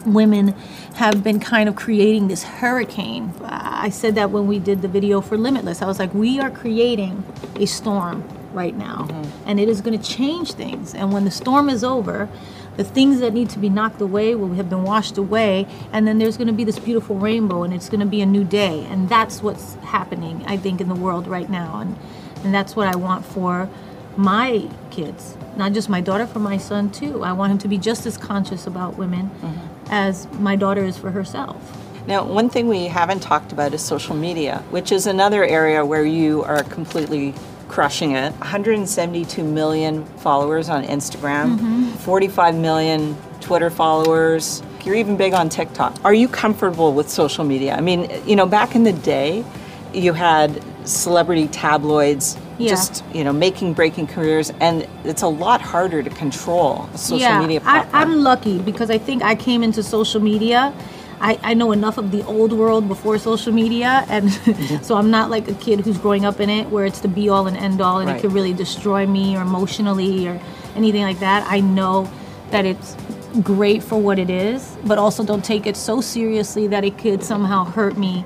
women 0.06 0.54
have 0.94 1.24
been 1.24 1.40
kind 1.40 1.68
of 1.68 1.76
creating 1.76 2.28
this 2.28 2.44
hurricane. 2.44 3.32
I 3.42 3.88
said 3.88 4.14
that 4.14 4.30
when 4.30 4.46
we 4.46 4.58
did 4.58 4.82
the 4.82 4.88
video 4.88 5.20
for 5.20 5.36
Limitless. 5.36 5.82
I 5.82 5.86
was 5.86 5.98
like, 5.98 6.14
we 6.14 6.40
are 6.40 6.50
creating 6.50 7.24
a 7.56 7.66
storm 7.66 8.24
right 8.52 8.76
now, 8.76 9.06
mm-hmm. 9.08 9.48
and 9.48 9.58
it 9.58 9.68
is 9.68 9.80
going 9.80 9.98
to 9.98 10.04
change 10.04 10.52
things. 10.52 10.94
And 10.94 11.12
when 11.12 11.24
the 11.24 11.30
storm 11.30 11.68
is 11.68 11.82
over, 11.82 12.28
the 12.76 12.84
things 12.84 13.20
that 13.20 13.32
need 13.32 13.50
to 13.50 13.58
be 13.58 13.68
knocked 13.68 14.00
away 14.00 14.34
will 14.34 14.54
have 14.54 14.68
been 14.68 14.82
washed 14.82 15.18
away 15.18 15.66
and 15.92 16.06
then 16.06 16.18
there's 16.18 16.36
going 16.36 16.48
to 16.48 16.52
be 16.52 16.64
this 16.64 16.78
beautiful 16.78 17.16
rainbow 17.16 17.62
and 17.62 17.72
it's 17.72 17.88
going 17.88 18.00
to 18.00 18.06
be 18.06 18.20
a 18.20 18.26
new 18.26 18.44
day. 18.44 18.84
And 18.90 19.08
that's 19.08 19.42
what's 19.42 19.74
happening 19.76 20.44
i 20.46 20.56
think 20.56 20.80
in 20.80 20.88
the 20.88 20.94
world 20.94 21.26
right 21.26 21.48
now. 21.48 21.80
And 21.80 21.96
and 22.44 22.54
that's 22.54 22.76
what 22.76 22.86
i 22.86 22.96
want 22.96 23.24
for 23.24 23.68
my 24.16 24.68
kids 24.90 25.36
not 25.56 25.72
just 25.72 25.88
my 25.88 26.00
daughter 26.00 26.26
for 26.26 26.38
my 26.38 26.56
son 26.56 26.90
too. 26.90 27.22
I 27.22 27.32
want 27.32 27.52
him 27.52 27.58
to 27.58 27.68
be 27.68 27.78
just 27.78 28.06
as 28.06 28.16
conscious 28.16 28.66
about 28.66 28.96
women 28.96 29.30
mm-hmm. 29.30 29.86
as 29.90 30.30
my 30.32 30.56
daughter 30.56 30.84
is 30.84 30.98
for 30.98 31.10
herself. 31.10 31.80
Now, 32.06 32.24
one 32.24 32.50
thing 32.50 32.68
we 32.68 32.84
haven't 32.86 33.20
talked 33.20 33.52
about 33.52 33.72
is 33.72 33.82
social 33.82 34.14
media, 34.14 34.62
which 34.70 34.92
is 34.92 35.06
another 35.06 35.44
area 35.44 35.84
where 35.84 36.04
you 36.04 36.42
are 36.44 36.62
completely 36.64 37.34
crushing 37.74 38.12
it. 38.12 38.30
172 38.34 39.42
million 39.42 40.04
followers 40.18 40.68
on 40.68 40.84
Instagram, 40.84 41.58
mm-hmm. 41.58 41.90
45 41.94 42.54
million 42.54 43.16
Twitter 43.40 43.68
followers. 43.68 44.62
You're 44.84 44.94
even 44.94 45.16
big 45.16 45.32
on 45.32 45.48
TikTok. 45.48 45.98
Are 46.04 46.14
you 46.14 46.28
comfortable 46.28 46.92
with 46.92 47.10
social 47.10 47.42
media? 47.42 47.74
I 47.74 47.80
mean, 47.80 48.08
you 48.24 48.36
know, 48.36 48.46
back 48.46 48.76
in 48.76 48.84
the 48.84 48.92
day, 48.92 49.44
you 49.92 50.12
had 50.12 50.62
celebrity 50.86 51.48
tabloids 51.48 52.38
yeah. 52.58 52.68
just 52.68 53.02
you 53.12 53.24
know 53.24 53.32
making 53.32 53.72
breaking 53.72 54.06
careers 54.06 54.52
and 54.60 54.86
it's 55.04 55.22
a 55.22 55.26
lot 55.26 55.62
harder 55.62 56.02
to 56.02 56.10
control 56.10 56.86
a 56.92 56.98
social 56.98 57.18
yeah, 57.18 57.40
media 57.40 57.58
platform. 57.58 57.94
I, 57.94 58.02
i'm 58.02 58.20
lucky 58.20 58.58
because 58.60 58.90
i 58.90 58.98
think 58.98 59.22
i 59.22 59.34
came 59.34 59.62
into 59.62 59.82
social 59.82 60.20
media 60.20 60.74
I, 61.21 61.38
I 61.42 61.54
know 61.54 61.73
enough 61.73 61.99
of 61.99 62.11
the 62.11 62.25
old 62.25 62.52
world 62.52 62.88
before 62.88 63.18
social 63.18 63.52
media, 63.52 64.04
and 64.09 64.33
so 64.83 64.97
I'm 64.97 65.11
not 65.11 65.30
like 65.30 65.49
a 65.49 65.54
kid 65.54 65.80
who's 65.80 65.99
growing 65.99 66.25
up 66.25 66.40
in 66.40 66.50
it 66.50 66.68
where 66.71 66.85
it's 66.85 67.00
the 67.00 67.09
be 67.09 67.28
all 67.28 67.47
and 67.47 67.56
end 67.56 67.80
all, 67.80 67.99
and 67.99 68.09
right. 68.09 68.18
it 68.18 68.21
could 68.21 68.33
really 68.33 68.52
destroy 68.52 69.06
me 69.06 69.37
or 69.37 69.42
emotionally 69.42 70.28
or 70.28 70.40
anything 70.76 71.02
like 71.02 71.21
that. 71.21 71.47
I 71.49 71.61
know 71.61 72.11
that 72.50 72.64
it's 72.64 72.97
great 73.42 73.83
for 73.83 74.00
what 74.00 74.18
it 74.18 74.30
is, 74.30 74.76
but 74.85 74.99
also 74.99 75.25
don't 75.25 75.44
take 75.44 75.66
it 75.66 75.76
so 75.76 76.00
seriously 76.00 76.66
that 76.68 76.85
it 76.85 76.99
could 76.99 77.23
somehow 77.23 77.64
hurt 77.64 77.97
me 77.97 78.25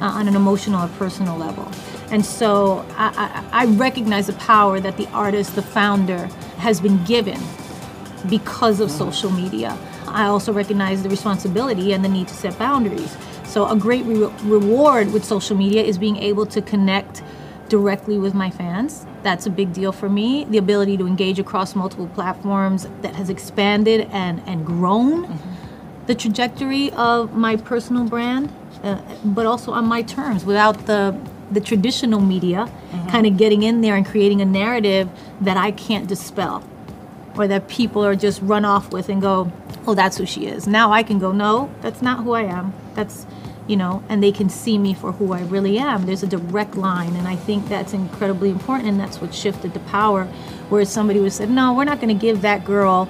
uh, 0.00 0.06
on 0.06 0.28
an 0.28 0.34
emotional 0.34 0.84
or 0.84 0.88
personal 0.96 1.36
level. 1.36 1.70
And 2.10 2.24
so 2.24 2.84
I, 2.96 3.44
I, 3.52 3.62
I 3.62 3.66
recognize 3.66 4.26
the 4.26 4.32
power 4.34 4.80
that 4.80 4.96
the 4.96 5.06
artist, 5.10 5.54
the 5.54 5.62
founder, 5.62 6.26
has 6.58 6.80
been 6.80 7.02
given 7.04 7.38
because 8.28 8.80
of 8.80 8.88
mm. 8.88 8.98
social 8.98 9.30
media. 9.30 9.76
I 10.12 10.26
also 10.26 10.52
recognize 10.52 11.02
the 11.02 11.08
responsibility 11.08 11.92
and 11.92 12.04
the 12.04 12.08
need 12.08 12.28
to 12.28 12.34
set 12.34 12.58
boundaries. 12.58 13.16
So, 13.44 13.68
a 13.68 13.76
great 13.76 14.04
re- 14.04 14.30
reward 14.42 15.12
with 15.12 15.24
social 15.24 15.56
media 15.56 15.82
is 15.82 15.98
being 15.98 16.16
able 16.16 16.46
to 16.46 16.60
connect 16.60 17.22
directly 17.68 18.18
with 18.18 18.34
my 18.34 18.50
fans. 18.50 19.06
That's 19.22 19.46
a 19.46 19.50
big 19.50 19.72
deal 19.72 19.92
for 19.92 20.08
me. 20.08 20.44
The 20.44 20.58
ability 20.58 20.96
to 20.98 21.06
engage 21.06 21.38
across 21.38 21.74
multiple 21.74 22.08
platforms 22.08 22.86
that 23.02 23.14
has 23.14 23.30
expanded 23.30 24.08
and, 24.10 24.42
and 24.46 24.64
grown 24.64 25.26
mm-hmm. 25.26 26.06
the 26.06 26.14
trajectory 26.14 26.90
of 26.92 27.34
my 27.34 27.56
personal 27.56 28.04
brand, 28.04 28.52
uh, 28.82 29.00
but 29.24 29.46
also 29.46 29.72
on 29.72 29.86
my 29.86 30.02
terms 30.02 30.44
without 30.44 30.86
the 30.86 31.18
the 31.50 31.60
traditional 31.60 32.20
media 32.20 32.66
mm-hmm. 32.66 33.08
kind 33.08 33.26
of 33.26 33.38
getting 33.38 33.62
in 33.62 33.80
there 33.80 33.96
and 33.96 34.04
creating 34.04 34.42
a 34.42 34.44
narrative 34.44 35.08
that 35.40 35.56
I 35.56 35.70
can't 35.70 36.06
dispel 36.06 36.62
or 37.38 37.46
that 37.46 37.68
people 37.68 38.04
are 38.04 38.16
just 38.16 38.42
run 38.42 38.64
off 38.64 38.92
with 38.92 39.08
and 39.08 39.22
go, 39.22 39.50
oh, 39.86 39.94
that's 39.94 40.16
who 40.18 40.26
she 40.26 40.46
is. 40.46 40.66
Now 40.66 40.92
I 40.92 41.02
can 41.02 41.18
go, 41.18 41.32
no, 41.32 41.72
that's 41.80 42.02
not 42.02 42.24
who 42.24 42.32
I 42.32 42.42
am. 42.42 42.72
That's, 42.94 43.26
you 43.66 43.76
know, 43.76 44.02
and 44.08 44.22
they 44.22 44.32
can 44.32 44.48
see 44.48 44.76
me 44.76 44.92
for 44.92 45.12
who 45.12 45.32
I 45.32 45.42
really 45.42 45.78
am. 45.78 46.06
There's 46.06 46.22
a 46.22 46.26
direct 46.26 46.74
line, 46.74 47.14
and 47.14 47.28
I 47.28 47.36
think 47.36 47.68
that's 47.68 47.92
incredibly 47.92 48.50
important, 48.50 48.88
and 48.88 48.98
that's 48.98 49.20
what 49.20 49.32
shifted 49.32 49.72
the 49.72 49.80
power. 49.80 50.24
Where 50.68 50.84
somebody 50.84 51.20
would 51.20 51.32
say, 51.32 51.46
no, 51.46 51.72
we're 51.74 51.84
not 51.84 52.00
going 52.00 52.14
to 52.14 52.20
give 52.20 52.42
that 52.42 52.64
girl, 52.64 53.08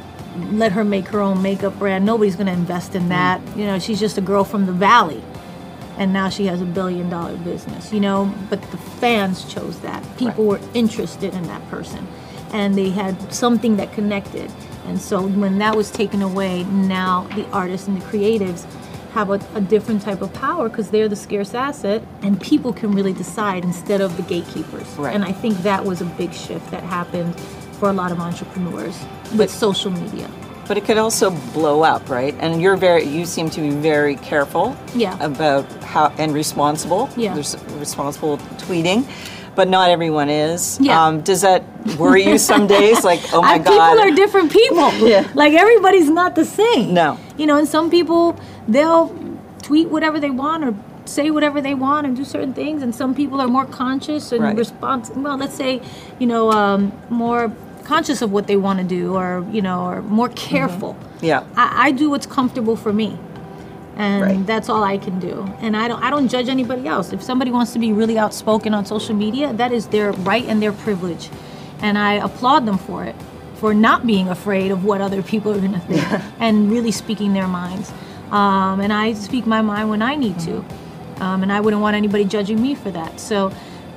let 0.52 0.72
her 0.72 0.84
make 0.84 1.08
her 1.08 1.20
own 1.20 1.42
makeup 1.42 1.78
brand. 1.78 2.04
Nobody's 2.04 2.36
going 2.36 2.46
to 2.46 2.52
invest 2.52 2.94
in 2.94 3.08
that. 3.08 3.40
Mm. 3.40 3.56
You 3.56 3.64
know, 3.64 3.78
she's 3.78 3.98
just 3.98 4.18
a 4.18 4.20
girl 4.20 4.44
from 4.44 4.66
the 4.66 4.72
valley. 4.72 5.22
And 5.96 6.12
now 6.12 6.28
she 6.28 6.46
has 6.46 6.60
a 6.60 6.64
billion 6.64 7.10
dollar 7.10 7.36
business, 7.38 7.92
you 7.92 7.98
know, 7.98 8.32
but 8.50 8.62
the 8.70 8.76
fans 8.76 9.52
chose 9.52 9.80
that. 9.80 10.00
People 10.16 10.44
right. 10.44 10.62
were 10.62 10.68
interested 10.72 11.34
in 11.34 11.42
that 11.48 11.68
person 11.70 12.06
and 12.52 12.76
they 12.76 12.90
had 12.90 13.32
something 13.32 13.76
that 13.76 13.92
connected. 13.92 14.50
And 14.86 15.00
so 15.00 15.26
when 15.26 15.58
that 15.58 15.76
was 15.76 15.90
taken 15.90 16.22
away, 16.22 16.64
now 16.64 17.28
the 17.34 17.46
artists 17.50 17.88
and 17.88 18.00
the 18.00 18.04
creatives 18.06 18.64
have 19.12 19.30
a, 19.30 19.40
a 19.54 19.60
different 19.60 20.02
type 20.02 20.22
of 20.22 20.32
power 20.32 20.68
because 20.68 20.90
they're 20.90 21.08
the 21.08 21.16
scarce 21.16 21.54
asset 21.54 22.02
and 22.22 22.40
people 22.40 22.72
can 22.72 22.92
really 22.92 23.12
decide 23.12 23.64
instead 23.64 24.00
of 24.00 24.16
the 24.16 24.22
gatekeepers. 24.22 24.86
Right. 24.96 25.14
And 25.14 25.24
I 25.24 25.32
think 25.32 25.58
that 25.58 25.84
was 25.84 26.00
a 26.00 26.04
big 26.04 26.32
shift 26.32 26.70
that 26.70 26.82
happened 26.82 27.38
for 27.78 27.90
a 27.90 27.92
lot 27.92 28.12
of 28.12 28.20
entrepreneurs 28.20 28.98
with 29.30 29.38
but, 29.38 29.50
social 29.50 29.90
media. 29.90 30.30
But 30.66 30.76
it 30.76 30.84
could 30.84 30.98
also 30.98 31.30
blow 31.52 31.82
up, 31.82 32.08
right? 32.10 32.34
And 32.40 32.60
you're 32.60 32.76
very 32.76 33.04
you 33.04 33.24
seem 33.24 33.48
to 33.50 33.60
be 33.60 33.70
very 33.70 34.16
careful 34.16 34.76
yeah. 34.94 35.16
about 35.24 35.70
how 35.82 36.12
and 36.18 36.34
responsible. 36.34 37.08
Yeah. 37.16 37.34
There's 37.34 37.56
responsible 37.74 38.38
tweeting 38.58 39.06
but 39.58 39.68
not 39.68 39.90
everyone 39.90 40.30
is. 40.30 40.78
Yeah. 40.80 41.04
Um, 41.04 41.20
does 41.20 41.40
that 41.40 41.64
worry 41.96 42.22
you 42.24 42.38
some 42.38 42.66
days? 42.78 43.02
Like, 43.02 43.20
oh 43.32 43.42
my 43.42 43.58
God. 43.58 43.64
People 43.64 44.04
are 44.04 44.14
different 44.14 44.52
people. 44.52 44.92
yeah. 45.08 45.28
Like, 45.34 45.52
everybody's 45.52 46.08
not 46.08 46.36
the 46.36 46.44
same. 46.44 46.94
No. 46.94 47.18
You 47.36 47.46
know, 47.46 47.56
and 47.56 47.66
some 47.66 47.90
people, 47.90 48.38
they'll 48.68 49.08
tweet 49.60 49.88
whatever 49.88 50.20
they 50.20 50.30
want 50.30 50.62
or 50.62 50.76
say 51.06 51.32
whatever 51.32 51.60
they 51.60 51.74
want 51.74 52.06
and 52.06 52.16
do 52.16 52.24
certain 52.24 52.54
things. 52.54 52.84
And 52.84 52.94
some 52.94 53.16
people 53.16 53.40
are 53.40 53.48
more 53.48 53.66
conscious 53.66 54.30
and 54.30 54.44
right. 54.44 54.56
responsive. 54.56 55.16
Well, 55.16 55.36
let's 55.36 55.56
say, 55.56 55.82
you 56.20 56.28
know, 56.28 56.52
um, 56.52 56.92
more 57.10 57.52
conscious 57.82 58.22
of 58.22 58.30
what 58.30 58.46
they 58.46 58.56
want 58.56 58.78
to 58.78 58.84
do 58.84 59.16
or, 59.16 59.44
you 59.50 59.60
know, 59.60 59.86
or 59.86 60.02
more 60.02 60.28
careful. 60.28 60.94
Mm-hmm. 60.94 61.24
Yeah. 61.24 61.44
I, 61.56 61.88
I 61.88 61.90
do 61.90 62.10
what's 62.10 62.26
comfortable 62.26 62.76
for 62.76 62.92
me 62.92 63.18
and 63.98 64.22
right. 64.22 64.46
that's 64.46 64.68
all 64.68 64.84
I 64.84 64.96
can 64.96 65.18
do. 65.18 65.42
And 65.60 65.76
I 65.76 65.88
don't 65.88 66.02
I 66.02 66.08
don't 66.08 66.28
judge 66.28 66.48
anybody 66.48 66.86
else. 66.86 67.12
If 67.12 67.20
somebody 67.20 67.50
wants 67.50 67.72
to 67.72 67.78
be 67.80 67.92
really 67.92 68.16
outspoken 68.16 68.72
on 68.72 68.86
social 68.86 69.14
media, 69.14 69.52
that 69.54 69.72
is 69.72 69.88
their 69.88 70.12
right 70.12 70.44
and 70.44 70.62
their 70.62 70.72
privilege. 70.72 71.28
And 71.80 71.98
I 71.98 72.14
applaud 72.14 72.64
them 72.64 72.78
for 72.78 73.04
it, 73.04 73.16
for 73.56 73.74
not 73.74 74.06
being 74.06 74.28
afraid 74.28 74.70
of 74.70 74.84
what 74.84 75.00
other 75.00 75.22
people 75.22 75.52
are 75.52 75.58
going 75.58 75.74
to 75.74 75.80
think 75.80 76.24
and 76.38 76.70
really 76.70 76.92
speaking 76.92 77.32
their 77.32 77.48
minds. 77.48 77.92
Um, 78.30 78.80
and 78.80 78.92
I 78.92 79.14
speak 79.14 79.46
my 79.46 79.62
mind 79.62 79.90
when 79.90 80.02
I 80.02 80.14
need 80.14 80.38
to. 80.40 80.64
Um, 81.20 81.42
and 81.42 81.52
I 81.52 81.60
wouldn't 81.60 81.82
want 81.82 81.96
anybody 81.96 82.24
judging 82.24 82.62
me 82.62 82.76
for 82.76 82.92
that. 82.92 83.18
So 83.18 83.52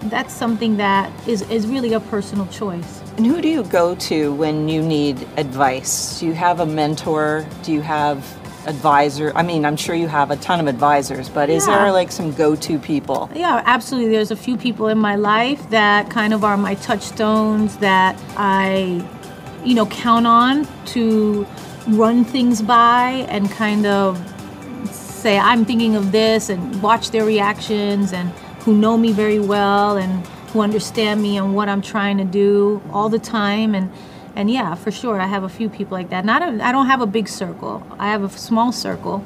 that's 0.06 0.34
something 0.34 0.78
that 0.78 1.12
is, 1.28 1.44
is 1.52 1.68
really 1.68 1.94
a 1.94 2.00
personal 2.00 2.48
choice. 2.48 3.02
And 3.18 3.26
who 3.28 3.40
do 3.42 3.48
you 3.48 3.64
go 3.64 3.94
to 3.96 4.34
when 4.34 4.68
you 4.68 4.82
need 4.82 5.28
advice? 5.38 6.20
Do 6.20 6.26
you 6.26 6.34
have 6.34 6.60
a 6.60 6.66
mentor? 6.66 7.46
Do 7.62 7.72
you 7.72 7.82
have 7.82 8.41
advisor? 8.66 9.32
I 9.36 9.44
mean, 9.44 9.66
I'm 9.66 9.76
sure 9.76 9.96
you 9.96 10.08
have 10.08 10.32
a 10.32 10.36
ton 10.38 10.60
of 10.60 10.68
advisors, 10.68 11.30
but 11.30 11.50
is 11.50 11.68
yeah. 11.68 11.80
there 11.80 11.92
like 11.92 12.12
some 12.12 12.34
go 12.34 12.56
to 12.56 12.80
people? 12.80 13.30
Yeah, 13.34 13.62
absolutely. 13.66 14.12
There's 14.12 14.32
a 14.32 14.36
few 14.36 14.58
people 14.58 14.88
in 14.88 14.98
my 14.98 15.16
life 15.16 15.70
that 15.70 16.10
kind 16.10 16.34
of 16.34 16.44
are 16.44 16.58
my 16.58 16.76
touchstones 16.76 17.78
that 17.78 18.22
I, 18.38 19.06
you 19.64 19.74
know, 19.74 19.86
count 19.88 20.28
on 20.28 20.68
to 20.88 21.48
run 21.88 22.24
things 22.24 22.62
by 22.62 23.26
and 23.30 23.50
kind 23.50 23.86
of 23.86 24.20
say, 24.92 25.38
I'm 25.38 25.66
thinking 25.66 25.96
of 25.96 26.12
this 26.12 26.50
and 26.50 26.82
watch 26.82 27.12
their 27.12 27.26
reactions 27.26 28.14
and 28.14 28.30
who 28.62 28.76
know 28.76 28.98
me 28.98 29.12
very 29.12 29.40
well 29.40 29.98
and 29.98 30.26
who 30.48 30.62
understand 30.62 31.22
me 31.22 31.38
and 31.38 31.56
what 31.56 31.70
I'm 31.70 31.82
trying 31.82 32.18
to 32.18 32.24
do 32.24 32.82
all 32.92 33.10
the 33.10 33.20
time. 33.20 33.74
And 33.74 33.92
and 34.36 34.50
yeah, 34.50 34.76
for 34.76 34.92
sure, 34.92 35.20
I 35.20 35.28
have 35.28 35.44
a 35.44 35.50
few 35.50 35.70
people 35.70 35.98
like 35.98 36.10
that. 36.10 36.26
Not 36.26 36.42
a, 36.42 36.64
I 36.64 36.72
don't 36.72 36.88
have 36.88 37.02
a 37.02 37.06
big 37.06 37.28
circle. 37.28 37.86
I 38.00 38.10
have 38.10 38.24
a 38.24 38.30
small 38.30 38.72
circle, 38.72 39.24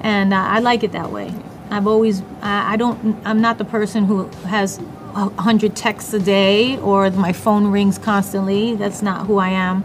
and 0.00 0.32
uh, 0.32 0.36
I 0.36 0.60
like 0.60 0.82
it 0.82 0.92
that 0.92 1.10
way. 1.10 1.34
I've 1.70 1.86
always 1.86 2.22
I, 2.42 2.74
I 2.74 2.76
don't 2.76 3.16
I'm 3.24 3.40
not 3.40 3.58
the 3.58 3.64
person 3.64 4.04
who 4.04 4.28
has 4.46 4.80
hundred 5.14 5.74
texts 5.74 6.12
a 6.12 6.18
day 6.18 6.78
or 6.78 7.10
my 7.10 7.32
phone 7.32 7.68
rings 7.68 7.98
constantly. 7.98 8.74
That's 8.74 9.02
not 9.02 9.26
who 9.26 9.38
I 9.38 9.48
am. 9.48 9.84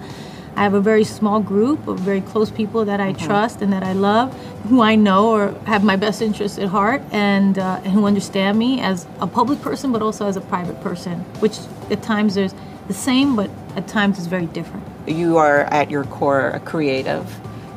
I 0.56 0.64
have 0.64 0.74
a 0.74 0.82
very 0.82 1.06
small 1.06 1.40
group 1.40 1.88
of 1.88 2.00
very 2.00 2.22
close 2.22 2.52
people 2.52 2.84
that 2.86 3.00
I 3.00 3.14
mm-hmm. 3.14 3.26
trust 3.26 3.62
and 3.62 3.72
that 3.72 3.84
I 3.84 3.94
love, 3.94 4.34
who 4.68 4.82
I 4.82 4.96
know 4.96 5.32
or 5.32 5.54
have 5.66 5.84
my 5.84 5.96
best 5.96 6.22
interests 6.22 6.58
at 6.60 6.68
heart, 6.68 7.02
and, 7.12 7.58
uh, 7.58 7.80
and 7.84 7.94
who 7.94 8.06
understand 8.06 8.60
me 8.60 8.82
as 8.82 9.08
a 9.22 9.28
public 9.28 9.62
person, 9.62 9.94
but 9.94 10.02
also 10.02 10.28
as 10.28 10.36
a 10.36 10.42
private 10.42 10.82
person, 10.82 11.20
which 11.40 11.58
at 11.90 12.04
times 12.04 12.36
there's 12.36 12.54
the 12.92 12.98
same, 12.98 13.38
but 13.38 13.50
at 13.78 13.88
times 13.88 14.18
it's 14.18 14.28
very 14.28 14.48
different. 14.48 14.86
You 15.08 15.38
are 15.38 15.62
at 15.62 15.90
your 15.90 16.04
core 16.04 16.50
a 16.50 16.60
creative, 16.60 17.26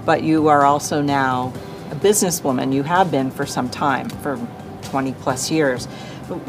but 0.05 0.25
you 0.25 0.49
are 0.49 0.65
also 0.65 1.01
now 1.01 1.53
a 1.93 1.95
businesswoman. 1.95 2.73
You 2.73 2.83
have 2.83 3.13
been 3.13 3.31
for 3.31 3.47
some 3.47 3.71
time, 3.71 4.09
for 4.09 4.39
20 4.83 5.13
plus 5.13 5.53
years. 5.53 5.87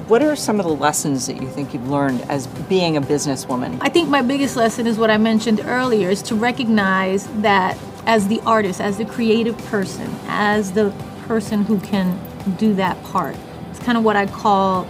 What 0.07 0.23
are 0.23 0.35
some 0.35 0.59
of 0.59 0.65
the 0.65 0.73
lessons 0.73 1.27
that 1.27 1.39
you 1.39 1.47
think 1.47 1.73
you've 1.73 1.89
learned 1.89 2.21
as 2.23 2.47
being 2.47 2.97
a 2.97 3.01
businesswoman? 3.01 3.77
I 3.81 3.89
think 3.89 4.09
my 4.09 4.23
biggest 4.23 4.55
lesson 4.55 4.87
is 4.87 4.97
what 4.97 5.11
I 5.11 5.17
mentioned 5.17 5.61
earlier 5.65 6.09
is 6.09 6.23
to 6.23 6.35
recognize 6.35 7.27
that 7.41 7.77
as 8.07 8.27
the 8.27 8.41
artist, 8.47 8.81
as 8.81 8.97
the 8.97 9.05
creative 9.05 9.57
person, 9.65 10.09
as 10.27 10.71
the 10.71 10.91
person 11.27 11.63
who 11.65 11.79
can 11.81 12.19
do 12.57 12.73
that 12.75 13.01
part. 13.03 13.35
It's 13.69 13.79
kind 13.79 13.97
of 13.97 14.03
what 14.03 14.15
I 14.15 14.25
call 14.25 14.87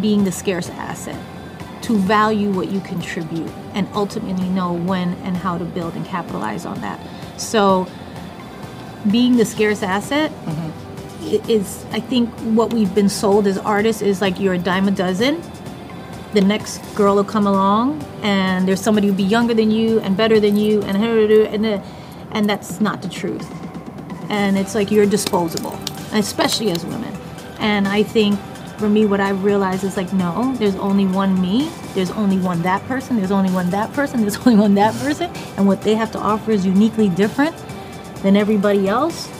being 0.00 0.24
the 0.24 0.32
scarce 0.32 0.68
asset 0.70 1.18
to 1.86 1.96
value 1.96 2.50
what 2.50 2.68
you 2.68 2.80
contribute 2.80 3.48
and 3.72 3.88
ultimately 3.94 4.48
know 4.48 4.72
when 4.72 5.12
and 5.22 5.36
how 5.36 5.56
to 5.56 5.64
build 5.64 5.94
and 5.94 6.04
capitalize 6.04 6.66
on 6.66 6.80
that. 6.80 6.98
So, 7.36 7.86
being 9.08 9.36
the 9.36 9.44
scarce 9.44 9.84
asset 9.84 10.32
mm-hmm. 10.32 11.48
is, 11.48 11.84
I 11.92 12.00
think, 12.00 12.28
what 12.58 12.72
we've 12.72 12.92
been 12.92 13.08
sold 13.08 13.46
as 13.46 13.56
artists 13.58 14.02
is 14.02 14.20
like 14.20 14.40
you're 14.40 14.54
a 14.54 14.58
dime 14.58 14.88
a 14.88 14.90
dozen. 14.90 15.40
The 16.32 16.40
next 16.40 16.78
girl 16.96 17.14
will 17.14 17.24
come 17.24 17.46
along, 17.46 18.02
and 18.22 18.66
there's 18.66 18.80
somebody 18.80 19.06
who'll 19.06 19.16
be 19.16 19.22
younger 19.22 19.54
than 19.54 19.70
you 19.70 20.00
and 20.00 20.16
better 20.16 20.40
than 20.40 20.56
you, 20.56 20.82
and 20.82 20.96
and 20.96 21.82
and 22.32 22.50
that's 22.50 22.80
not 22.80 23.00
the 23.00 23.08
truth. 23.08 23.48
And 24.28 24.58
it's 24.58 24.74
like 24.74 24.90
you're 24.90 25.06
disposable, 25.06 25.78
especially 26.12 26.72
as 26.72 26.84
women. 26.84 27.16
And 27.60 27.86
I 27.86 28.02
think 28.02 28.40
for 28.78 28.88
me, 28.88 29.06
what 29.06 29.20
I've 29.20 29.42
realized 29.44 29.84
is 29.84 29.96
like, 29.96 30.12
no, 30.12 30.54
there's 30.56 30.76
only 30.76 31.06
one 31.06 31.40
me. 31.40 31.70
There's 31.94 32.10
only 32.10 32.38
one 32.38 32.62
that 32.62 32.82
person. 32.86 33.16
There's 33.16 33.30
only 33.30 33.50
one 33.50 33.70
that 33.70 33.92
person. 33.92 34.20
There's 34.22 34.36
only 34.38 34.56
one 34.56 34.74
that 34.74 34.94
person. 34.94 35.30
And 35.56 35.66
what 35.66 35.82
they 35.82 35.94
have 35.94 36.12
to 36.12 36.18
offer 36.18 36.50
is 36.50 36.66
uniquely 36.66 37.08
different 37.08 37.56
than 38.22 38.36
everybody 38.36 38.88
else. 38.88 39.30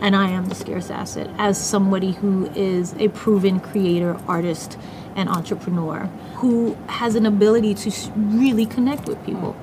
And 0.00 0.16
I 0.16 0.30
am 0.30 0.46
the 0.46 0.54
scarce 0.54 0.90
asset 0.90 1.28
as 1.36 1.62
somebody 1.62 2.12
who 2.12 2.46
is 2.54 2.94
a 2.98 3.08
proven 3.08 3.60
creator, 3.60 4.18
artist, 4.26 4.78
and 5.14 5.28
entrepreneur 5.28 6.08
who 6.36 6.74
has 6.86 7.14
an 7.14 7.26
ability 7.26 7.74
to 7.74 7.90
really 8.16 8.64
connect 8.64 9.06
with 9.06 9.24
people. 9.26 9.54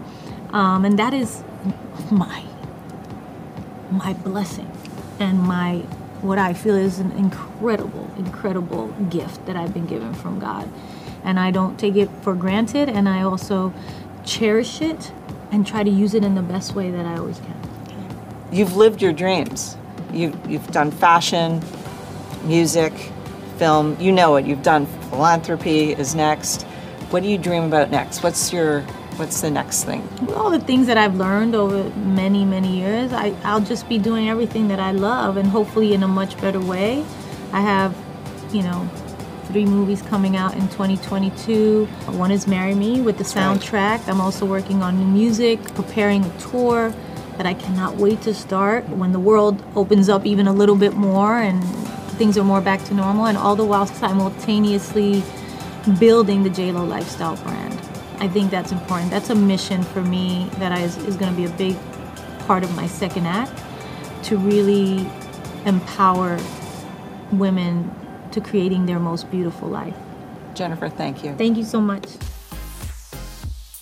Um, 0.52 0.86
and 0.86 1.00
that 1.00 1.14
is 1.14 1.44
my 2.12 2.44
my 3.90 4.14
blessing 4.14 4.70
and 5.20 5.40
my 5.40 5.82
what 6.22 6.38
I 6.38 6.54
feel 6.54 6.76
is 6.76 7.00
an 7.00 7.12
incredible, 7.12 8.10
incredible 8.18 8.88
gift 9.10 9.46
that 9.46 9.56
I've 9.56 9.74
been 9.74 9.86
given 9.86 10.14
from 10.14 10.40
God. 10.40 10.70
And 11.24 11.40
I 11.40 11.52
don't 11.52 11.78
take 11.78 11.96
it 11.96 12.10
for 12.22 12.34
granted, 12.34 12.90
and 12.90 13.08
I 13.08 13.22
also 13.24 13.74
cherish 14.26 14.82
it 14.82 15.12
and 15.52 15.66
try 15.66 15.84
to 15.84 15.90
use 15.90 16.14
it 16.14 16.24
in 16.24 16.36
the 16.36 16.42
best 16.42 16.76
way 16.76 16.92
that 16.92 17.06
I 17.06 17.18
always 17.18 17.40
can. 17.40 17.56
You've 18.52 18.76
lived 18.76 19.02
your 19.02 19.14
dreams. 19.14 19.78
You've, 20.12 20.36
you've 20.50 20.68
done 20.68 20.92
fashion, 20.92 21.62
music, 22.44 22.94
film. 23.58 24.00
You 24.00 24.12
know 24.12 24.36
it. 24.38 24.46
You've 24.46 24.64
done 24.64 24.86
philanthropy 25.10 25.92
is 25.92 26.16
next. 26.16 26.64
What 27.10 27.24
do 27.24 27.30
you 27.30 27.38
dream 27.38 27.64
about 27.64 27.92
next? 27.92 28.24
What's 28.24 28.54
your 28.54 28.86
what's 29.18 29.42
the 29.42 29.50
next 29.50 29.84
thing? 29.84 30.08
All 30.36 30.50
the 30.50 30.60
things 30.60 30.88
that 30.88 30.98
I've 30.98 31.16
learned 31.16 31.56
over 31.56 31.90
many, 31.98 32.46
many 32.46 32.78
years, 32.78 33.12
I, 33.12 33.36
I'll 33.44 33.62
just 33.62 33.90
be 33.90 33.98
doing 33.98 34.30
everything 34.30 34.68
that 34.70 34.80
I 34.80 34.92
love 34.92 35.38
and 35.38 35.48
hopefully 35.48 35.94
in 35.94 36.04
a 36.04 36.08
much 36.08 36.40
better 36.40 36.60
way. 36.60 37.04
I 37.52 37.62
have, 37.62 37.96
you 38.54 38.64
know, 38.64 38.88
three 39.46 39.66
movies 39.66 40.02
coming 40.04 40.36
out 40.36 40.54
in 40.54 40.68
2022. 40.70 41.86
One 42.12 42.32
is 42.32 42.48
Marry 42.48 42.76
Me 42.76 43.02
with 43.02 43.18
the 43.18 43.24
soundtrack. 43.24 44.08
I'm 44.08 44.22
also 44.22 44.46
working 44.46 44.84
on 44.84 44.98
new 44.98 45.08
music, 45.08 45.64
preparing 45.74 46.24
a 46.24 46.40
tour 46.40 46.94
that 47.38 47.46
I 47.46 47.54
cannot 47.54 47.96
wait 47.96 48.22
to 48.24 48.34
start 48.34 48.88
when 48.90 49.12
the 49.12 49.20
world 49.20 49.64
opens 49.76 50.10
up 50.10 50.26
even 50.26 50.48
a 50.48 50.54
little 50.54 50.76
bit 50.76 50.94
more 50.94 51.38
and 51.38 51.64
things 52.18 52.38
are 52.38 52.44
more 52.44 52.62
back 52.62 52.84
to 52.86 52.96
normal, 52.96 53.28
and 53.28 53.38
all 53.38 53.56
the 53.56 53.64
while 53.64 53.86
simultaneously 53.86 55.24
building 56.00 56.44
the 56.44 56.50
JLo 56.50 56.88
lifestyle 56.88 57.38
brand. 57.38 57.80
I 58.20 58.28
think 58.28 58.50
that's 58.52 58.72
important. 58.72 59.12
That's 59.12 59.30
a 59.30 59.36
mission 59.36 59.84
for 59.84 60.02
me 60.02 60.50
that 60.58 60.78
is, 60.80 60.98
is 60.98 61.16
going 61.16 61.32
to 61.32 61.38
be 61.38 61.46
a 61.46 61.56
big 61.58 61.78
part 62.48 62.64
of 62.64 62.76
my 62.76 62.88
second 62.88 63.28
act 63.28 63.64
to 64.24 64.38
really 64.38 65.08
empower 65.66 66.40
women 67.32 67.94
to 68.32 68.42
creating 68.42 68.86
their 68.86 69.00
most 69.00 69.30
beautiful 69.30 69.68
life. 69.68 69.96
Jennifer, 70.56 70.90
thank 70.90 71.24
you. 71.24 71.36
Thank 71.36 71.58
you 71.58 71.64
so 71.64 71.80
much. 71.80 72.06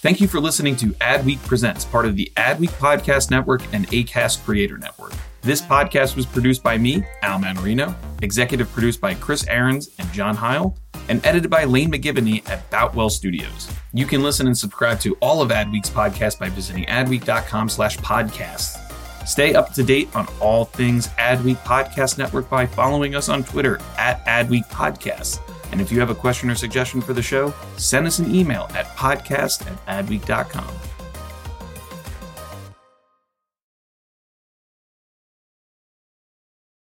Thank 0.02 0.22
you 0.22 0.28
for 0.28 0.40
listening 0.40 0.76
to 0.78 0.88
Adweek 1.02 1.44
Presents, 1.48 1.86
part 1.86 2.06
of 2.06 2.16
the 2.16 2.32
Adweek 2.36 2.70
Podcast 2.72 3.32
Network 3.32 3.62
and 3.74 3.88
ACAST 3.88 4.44
Creator 4.44 4.78
Network. 4.78 5.14
This 5.42 5.62
podcast 5.62 6.16
was 6.16 6.26
produced 6.26 6.62
by 6.62 6.78
me, 6.78 7.04
Al 7.22 7.40
Mannarino, 7.40 7.96
executive 8.22 8.72
produced 8.72 9.00
by 9.00 9.16
Chris 9.16 9.48
Ahrens 9.48 9.90
and 9.98 10.12
John 10.12 10.36
Heil, 10.36 10.78
and 11.10 11.26
edited 11.26 11.50
by 11.50 11.64
Lane 11.64 11.92
McGivney 11.92 12.48
at 12.50 12.70
Boutwell 12.70 13.10
Studios. 13.10 13.72
You 13.94 14.06
can 14.06 14.24
listen 14.24 14.48
and 14.48 14.58
subscribe 14.58 15.00
to 15.02 15.16
all 15.22 15.42
of 15.42 15.50
Adweek's 15.50 15.90
podcasts 15.90 16.40
by 16.40 16.50
visiting 16.50 16.86
adweek.com 16.86 17.70
slash 17.70 17.98
podcasts. 17.98 18.82
Stay 19.28 19.56
up 19.56 19.74
to 19.74 19.84
date 19.84 20.16
on 20.16 20.28
all 20.40 20.66
things 20.66 21.08
Adweek 21.18 21.58
Podcast 21.58 22.18
Network 22.18 22.50
by 22.50 22.66
following 22.66 23.16
us 23.16 23.28
on 23.28 23.44
Twitter 23.44 23.80
at 23.98 24.24
Adweek 24.26 24.68
Podcasts. 24.68 25.40
And 25.72 25.82
if 25.82 25.92
you 25.92 26.00
have 26.00 26.10
a 26.10 26.16
question 26.16 26.50
or 26.50 26.56
suggestion 26.56 27.02
for 27.02 27.14
the 27.14 27.22
show, 27.22 27.54
send 27.78 28.06
us 28.06 28.20
an 28.20 28.34
email 28.34 28.70
at 28.76 28.86
podcast 28.96 29.66
at 29.88 30.06
adweek.com. 30.06 30.74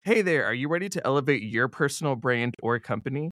Hey 0.03 0.21
there, 0.21 0.45
are 0.45 0.53
you 0.53 0.69
ready 0.69 0.87
to 0.87 1.05
elevate 1.05 1.41
your 1.41 1.67
personal 1.67 2.15
brand 2.15 2.55
or 2.63 2.79
company? 2.79 3.31